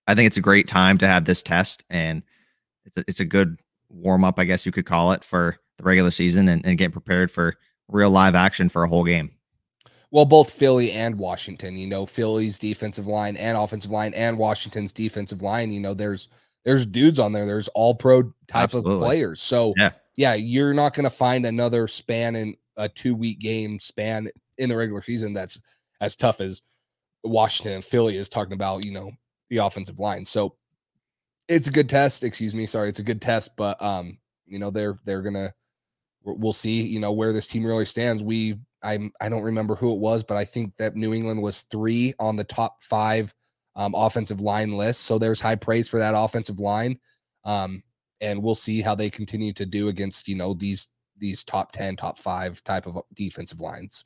[0.08, 2.22] I think it's a great time to have this test, and
[2.86, 3.60] it's a, it's a good
[3.90, 6.92] warm up, I guess you could call it, for the regular season and, and get
[6.92, 7.56] prepared for
[7.88, 9.32] real live action for a whole game.
[10.12, 14.92] Well, both Philly and Washington, you know, Philly's defensive line and offensive line and Washington's
[14.92, 16.30] defensive line, you know, there's
[16.64, 17.46] there's dudes on there.
[17.46, 18.94] There's all pro type Absolutely.
[18.94, 19.42] of players.
[19.42, 23.80] So yeah yeah, you're not going to find another span in a two week game
[23.80, 25.60] span in the regular season that's
[26.02, 26.62] as tough as
[27.24, 29.12] Washington and Philly is talking about, you know,
[29.50, 30.26] the offensive line.
[30.26, 30.56] So
[31.48, 32.24] it's a good test.
[32.24, 32.66] Excuse me.
[32.66, 32.90] Sorry.
[32.90, 35.54] It's a good test, but, um, you know, they're, they're to,
[36.24, 38.24] we'll see, you know, where this team really stands.
[38.24, 41.62] We, I'm, I don't remember who it was, but I think that New England was
[41.62, 43.34] three on the top five
[43.76, 45.02] um, offensive line list.
[45.02, 47.00] So there's high praise for that offensive line.
[47.44, 47.84] Um,
[48.22, 50.88] and we'll see how they continue to do against you know these
[51.18, 54.04] these top 10 top 5 type of defensive lines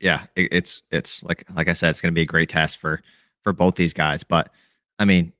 [0.00, 3.02] yeah it's it's like like i said it's going to be a great test for
[3.42, 4.50] for both these guys but
[4.98, 5.32] i mean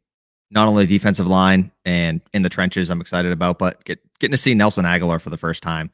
[0.51, 4.39] not only defensive line and in the trenches i'm excited about but get, getting to
[4.39, 5.91] see nelson Agholor for the first time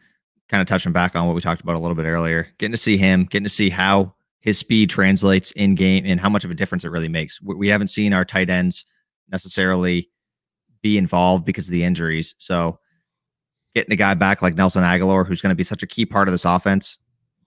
[0.49, 2.79] kind of touching back on what we talked about a little bit earlier getting to
[2.79, 4.15] see him getting to see how
[4.47, 7.43] his speed translates in game and how much of a difference it really makes.
[7.43, 8.85] We haven't seen our tight ends
[9.29, 10.09] necessarily
[10.83, 12.37] be involved because of the injuries.
[12.39, 12.79] So
[13.75, 16.29] getting a guy back like Nelson Agholor, who's going to be such a key part
[16.29, 16.97] of this offense.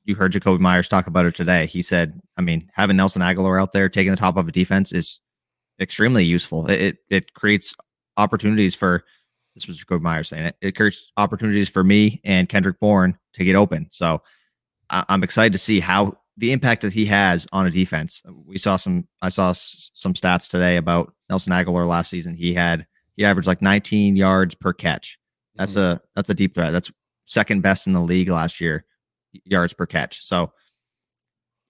[0.04, 1.68] You heard Jakobi Meyers talk about it today.
[1.68, 4.92] He said, I mean, having Nelson Agholor out there taking the top of a defense
[4.92, 5.22] is
[5.80, 6.68] extremely useful.
[6.70, 7.74] It, it, it creates
[8.18, 9.04] opportunities for
[9.56, 10.56] this was Jakobi Meyers saying it.
[10.62, 13.88] It creates opportunities for me and Kendrick Bourne to get open.
[13.92, 14.22] So
[14.90, 18.24] I, I'm excited to see how the impact that he has on a defense.
[18.46, 19.08] We saw some.
[19.22, 22.36] I saw some stats today about Nelson Agholor last season.
[22.36, 25.20] He had he averaged like 19 yards per catch.
[25.56, 25.98] That's mm-hmm.
[25.98, 26.72] a that's a deep threat.
[26.72, 26.92] That's
[27.26, 28.86] second best in the league last year,
[29.44, 30.24] yards per catch.
[30.26, 30.54] So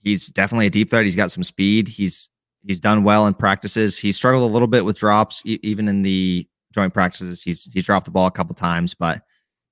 [0.01, 1.05] he's definitely a deep threat.
[1.05, 1.87] He's got some speed.
[1.87, 2.29] He's
[2.65, 3.97] he's done well in practices.
[3.97, 7.41] He struggled a little bit with drops, e- even in the joint practices.
[7.41, 9.21] He's he's dropped the ball a couple times, but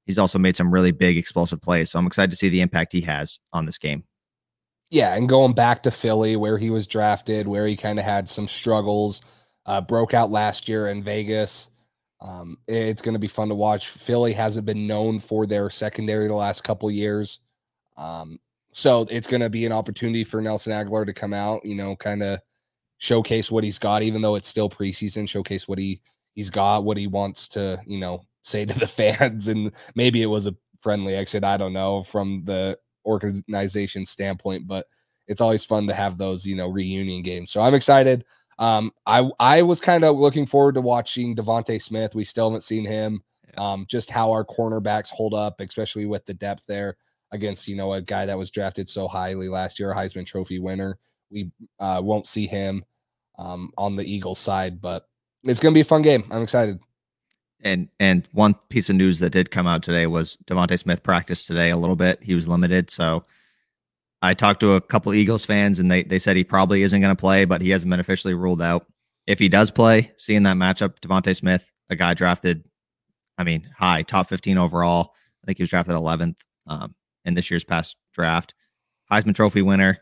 [0.06, 1.92] he's also made some really big explosive plays.
[1.92, 4.04] So I'm excited to see the impact he has on this game.
[4.90, 8.30] Yeah, and going back to Philly, where he was drafted, where he kind of had
[8.30, 9.22] some struggles,
[9.66, 11.72] uh, broke out last year in Vegas.
[12.22, 13.90] Um, it's going to be fun to watch.
[13.90, 17.42] Philly hasn't been known for their secondary the last couple years.
[17.98, 18.40] Um,
[18.72, 21.96] so it's going to be an opportunity for Nelson Agholor to come out, you know,
[21.96, 22.40] kind of
[22.98, 26.02] showcase what he's got, even though it's still preseason, showcase what he
[26.34, 29.48] he's got, what he wants to, you know, say to the fans.
[29.48, 31.44] And maybe it was a friendly exit.
[31.44, 34.86] I don't know from the organization standpoint, but
[35.28, 37.52] it's always fun to have those, you know, reunion games.
[37.52, 38.26] So I'm excited.
[38.60, 42.16] Um, I I was kind of looking forward to watching DeVonta Smith.
[42.16, 43.22] We still haven't seen him.
[43.58, 46.98] Um, just how our cornerbacks hold up, especially with the depth there
[47.32, 50.98] against you know a guy that was drafted so highly last year, Heisman Trophy winner.
[51.30, 52.84] We uh, won't see him
[53.38, 55.08] um, on the Eagles side, but
[55.46, 56.26] it's going to be a fun game.
[56.32, 56.80] I'm excited.
[57.62, 61.48] And and one piece of news that did come out today was DeVonta Smith practiced
[61.48, 62.22] today a little bit.
[62.22, 63.24] He was limited, so
[64.22, 67.16] I talked to a couple Eagles fans, and they they said he probably isn't going
[67.16, 68.86] to play, but he hasn't been officially ruled out.
[69.26, 72.64] If he does play, seeing that matchup, DeVonta Smith, a guy drafted,
[73.38, 75.14] I mean, high top 15 overall.
[75.44, 76.36] I think he was drafted 11th
[76.68, 78.54] um, in this year's past draft.
[79.12, 80.00] Heisman Trophy winner,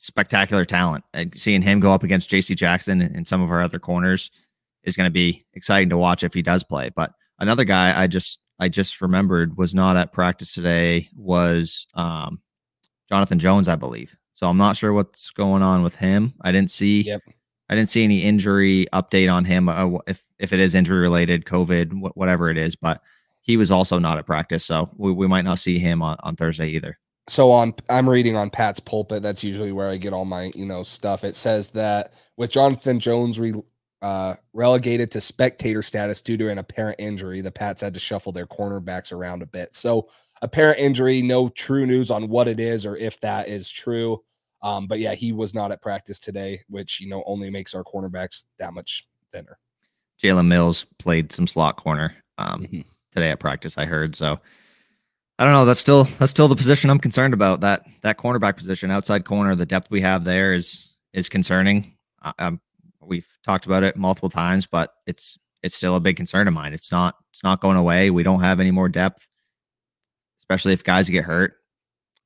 [0.00, 1.04] spectacular talent.
[1.14, 2.54] And seeing him go up against J.C.
[2.54, 4.30] Jackson and some of our other corners
[4.84, 6.90] is going to be exciting to watch if he does play.
[6.94, 12.40] But another guy I just I just remembered was not at practice today was um,
[13.08, 14.16] Jonathan Jones, I believe.
[14.34, 16.34] So I'm not sure what's going on with him.
[16.40, 17.20] I didn't see yep.
[17.68, 21.44] I didn't see any injury update on him uh, if if it is injury related,
[21.44, 23.02] COVID, wh- whatever it is, but
[23.42, 26.36] he was also not at practice, so we, we might not see him on, on
[26.36, 26.98] Thursday either.
[27.30, 29.22] So on I'm reading on Pat's pulpit.
[29.22, 31.22] That's usually where I get all my you know stuff.
[31.22, 33.54] It says that with Jonathan Jones re,
[34.02, 38.32] uh, relegated to spectator status due to an apparent injury, the Pats had to shuffle
[38.32, 39.76] their cornerbacks around a bit.
[39.76, 40.08] So
[40.42, 44.24] apparent injury, no true news on what it is or if that is true.
[44.62, 47.84] Um, but yeah, he was not at practice today, which you know only makes our
[47.84, 49.56] cornerbacks that much thinner.
[50.20, 52.80] Jalen Mills played some slot corner um, mm-hmm.
[53.12, 53.78] today at practice.
[53.78, 54.40] I heard so.
[55.40, 55.64] I don't know.
[55.64, 57.62] That's still that's still the position I'm concerned about.
[57.62, 61.96] That that cornerback position, outside corner, the depth we have there is is concerning.
[62.22, 62.58] I,
[63.00, 66.72] we've talked about it multiple times, but it's it's still a big concern of mine.
[66.74, 68.10] It's not it's not going away.
[68.10, 69.30] We don't have any more depth
[70.50, 71.54] especially if guys get hurt.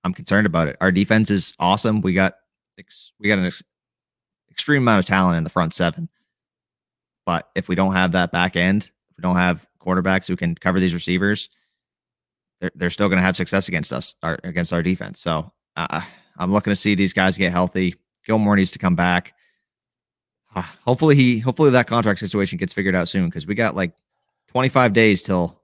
[0.03, 0.77] I'm concerned about it.
[0.81, 2.01] Our defense is awesome.
[2.01, 2.35] We got
[3.21, 3.53] we got an
[4.51, 6.09] extreme amount of talent in the front seven.
[7.27, 10.55] But if we don't have that back end, if we don't have quarterbacks who can
[10.55, 11.51] cover these receivers,
[12.65, 15.21] they're, they're still going to have success against us, our, against our defense.
[15.21, 16.01] So uh,
[16.39, 17.95] I'm looking to see these guys get healthy.
[18.27, 19.35] Gilmore needs to come back.
[20.57, 23.93] Uh, hopefully he, hopefully that contract situation gets figured out soon because we got like
[24.49, 25.61] 25 days till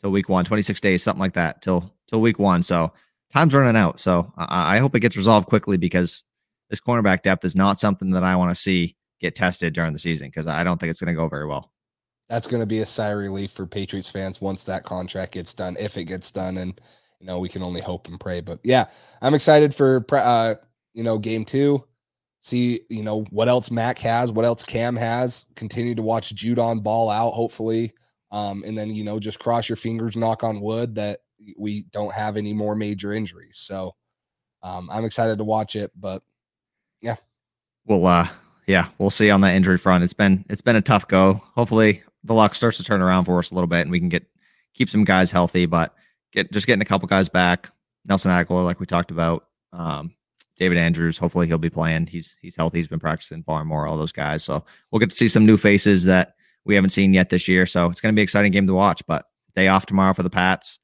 [0.00, 2.62] till week one, 26 days, something like that till till week one.
[2.62, 2.92] So
[3.32, 4.00] time's running out.
[4.00, 6.24] So I, I hope it gets resolved quickly because
[6.68, 9.98] this cornerback depth is not something that I want to see get tested during the
[10.00, 11.70] season because I don't think it's going to go very well.
[12.30, 15.52] That's going to be a sigh of relief for Patriots fans once that contract gets
[15.52, 16.80] done, if it gets done, and
[17.18, 18.40] you know we can only hope and pray.
[18.40, 18.86] But yeah,
[19.20, 20.54] I'm excited for uh,
[20.94, 21.84] you know game two.
[22.38, 25.46] See you know what else Mac has, what else Cam has.
[25.56, 27.32] Continue to watch Judon ball out.
[27.32, 27.92] Hopefully,
[28.30, 31.22] um, and then you know just cross your fingers, knock on wood that
[31.58, 33.56] we don't have any more major injuries.
[33.56, 33.96] So
[34.62, 36.22] um, I'm excited to watch it, but
[37.00, 37.16] yeah.
[37.86, 38.28] Well, uh,
[38.68, 40.04] yeah, we'll see on that injury front.
[40.04, 41.42] It's been it's been a tough go.
[41.56, 44.08] Hopefully the luck starts to turn around for us a little bit and we can
[44.08, 44.26] get
[44.74, 45.94] keep some guys healthy, but
[46.32, 47.70] get just getting a couple guys back.
[48.04, 49.46] Nelson Agholor, like we talked about.
[49.72, 50.14] Um,
[50.56, 52.06] David Andrews, hopefully he'll be playing.
[52.06, 52.78] He's he's healthy.
[52.78, 54.44] He's been practicing Barmore, all those guys.
[54.44, 57.64] So we'll get to see some new faces that we haven't seen yet this year.
[57.64, 59.02] So it's going to be an exciting game to watch.
[59.06, 60.78] But day off tomorrow for the Pats.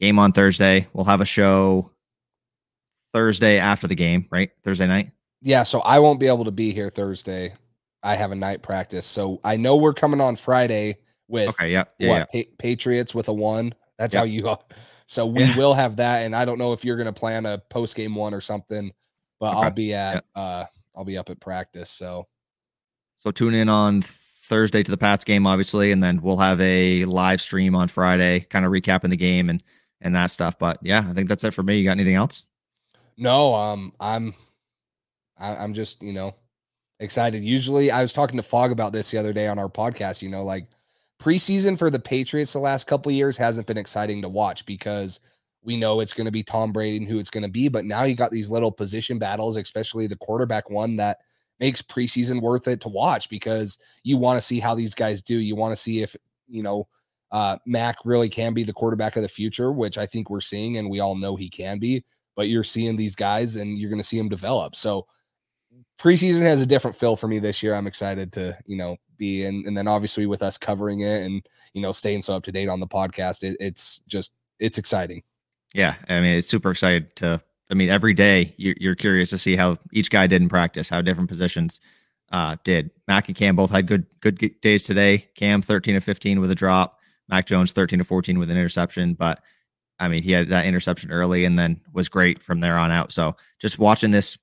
[0.00, 0.88] Game on Thursday.
[0.92, 1.92] We'll have a show
[3.12, 4.50] Thursday after the game, right?
[4.64, 5.12] Thursday night.
[5.40, 7.52] Yeah, so I won't be able to be here Thursday.
[8.04, 10.98] I have a night practice, so I know we're coming on Friday
[11.28, 12.26] with Okay, yeah, yeah, what yeah.
[12.32, 13.74] Pa- Patriots with a one.
[13.98, 14.20] That's Yep.
[14.20, 14.56] how you.
[15.06, 15.50] So we Yeah.
[15.50, 18.14] will have that, and I don't know if you're going to plan a post game
[18.14, 18.90] one or something,
[19.40, 20.24] but I'll be at.
[20.34, 20.64] uh
[20.96, 21.90] I'll be up at practice.
[21.90, 22.26] So
[23.18, 27.04] So tune in on Thursday to the Pats game, obviously, and then we'll have a
[27.06, 29.62] live stream on Friday, kind of recapping the game and
[30.00, 30.58] and that stuff.
[30.58, 31.78] But yeah, I think that's it for me.
[31.78, 32.42] You got anything else?
[33.16, 34.34] no, um, I'm,
[35.38, 36.34] I, I'm just you know
[37.04, 37.44] excited.
[37.44, 40.22] Usually, I was talking to Fog about this the other day on our podcast.
[40.22, 40.66] You know, like
[41.20, 45.20] preseason for the Patriots the last couple years hasn't been exciting to watch because
[45.62, 47.68] we know it's going to be Tom Brady and who it's going to be.
[47.68, 51.18] But now you got these little position battles, especially the quarterback one that
[51.60, 55.38] makes preseason worth it to watch because you want to see how these guys do.
[55.38, 56.14] You want to see if,
[56.48, 56.86] you know,
[57.32, 60.76] uh, Mac really can be the quarterback of the future, which I think we're seeing
[60.76, 62.04] and we all know he can be.
[62.36, 64.76] But you're seeing these guys and you're going to see them develop.
[64.76, 65.06] So
[66.04, 67.74] preseason has a different feel for me this year.
[67.74, 69.64] I'm excited to, you know, be in.
[69.66, 71.42] And then obviously with us covering it and,
[71.72, 75.22] you know, staying so up to date on the podcast, it, it's just, it's exciting.
[75.72, 77.42] Yeah, I mean, it's super excited to.
[77.70, 80.90] I mean, every day you're, you're curious to see how each guy did in practice,
[80.90, 81.80] how different positions
[82.30, 82.90] uh, did.
[83.08, 85.30] Mac and Cam both had good good days today.
[85.34, 86.98] Cam 13 to 15 with a drop.
[87.28, 89.40] Mac Jones 13 to 14 with an interception, but
[89.98, 93.12] I mean, he had that interception early and then was great from there on out.
[93.12, 94.36] So just watching this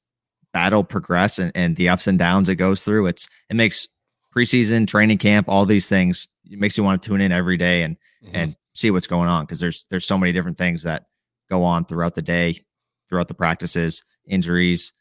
[0.53, 3.87] battle progress and, and the ups and downs it goes through, it's it makes
[4.35, 7.83] preseason training camp, all these things, it makes you want to tune in every day
[7.83, 8.35] and mm-hmm.
[8.35, 11.05] and see what's going on because there's there's so many different things that
[11.49, 12.59] go on throughout the day,
[13.09, 14.93] throughout the practices, injuries.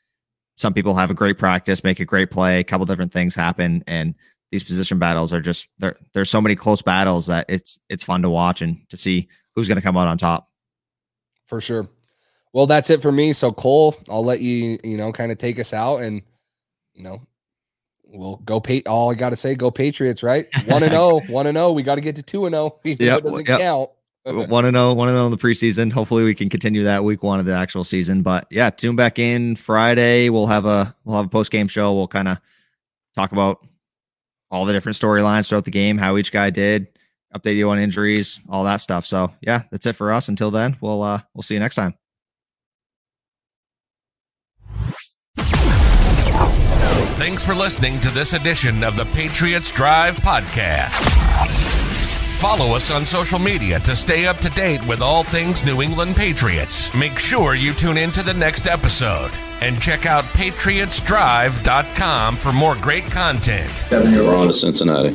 [0.56, 3.82] Some people have a great practice, make a great play, a couple different things happen,
[3.86, 4.14] and
[4.50, 5.96] these position battles are just there.
[6.12, 9.68] There's so many close battles that it's it's fun to watch and to see who's
[9.68, 10.48] going to come out on top.
[11.46, 11.88] for sure.
[12.52, 13.32] Well, that's it for me.
[13.32, 16.22] So Cole, I'll let you, you know, kind of take us out and,
[16.94, 17.22] you know,
[18.12, 20.46] we'll go pay all I got to say, go Patriots, right?
[20.66, 21.72] One and oh, one and oh.
[21.72, 22.78] We got to get to two and oh.
[22.84, 23.60] Yep, It doesn't yep.
[23.60, 23.90] count.
[24.26, 25.90] Want to know, want to know in the preseason.
[25.90, 28.20] Hopefully, we can continue that week one of the actual season.
[28.20, 30.28] But yeah, tune back in Friday.
[30.28, 31.94] We'll have a we'll have a post game show.
[31.94, 32.38] We'll kind of
[33.16, 33.66] talk about
[34.50, 36.88] all the different storylines throughout the game, how each guy did,
[37.34, 39.06] update you on injuries, all that stuff.
[39.06, 40.28] So yeah, that's it for us.
[40.28, 41.94] Until then, we'll uh we'll see you next time.
[47.20, 50.94] Thanks for listening to this edition of the Patriots Drive podcast.
[52.40, 56.16] Follow us on social media to stay up to date with all things New England
[56.16, 56.94] Patriots.
[56.94, 62.76] Make sure you tune in to the next episode and check out patriotsdrive.com for more
[62.76, 63.84] great content.
[63.90, 65.14] We're on to Cincinnati.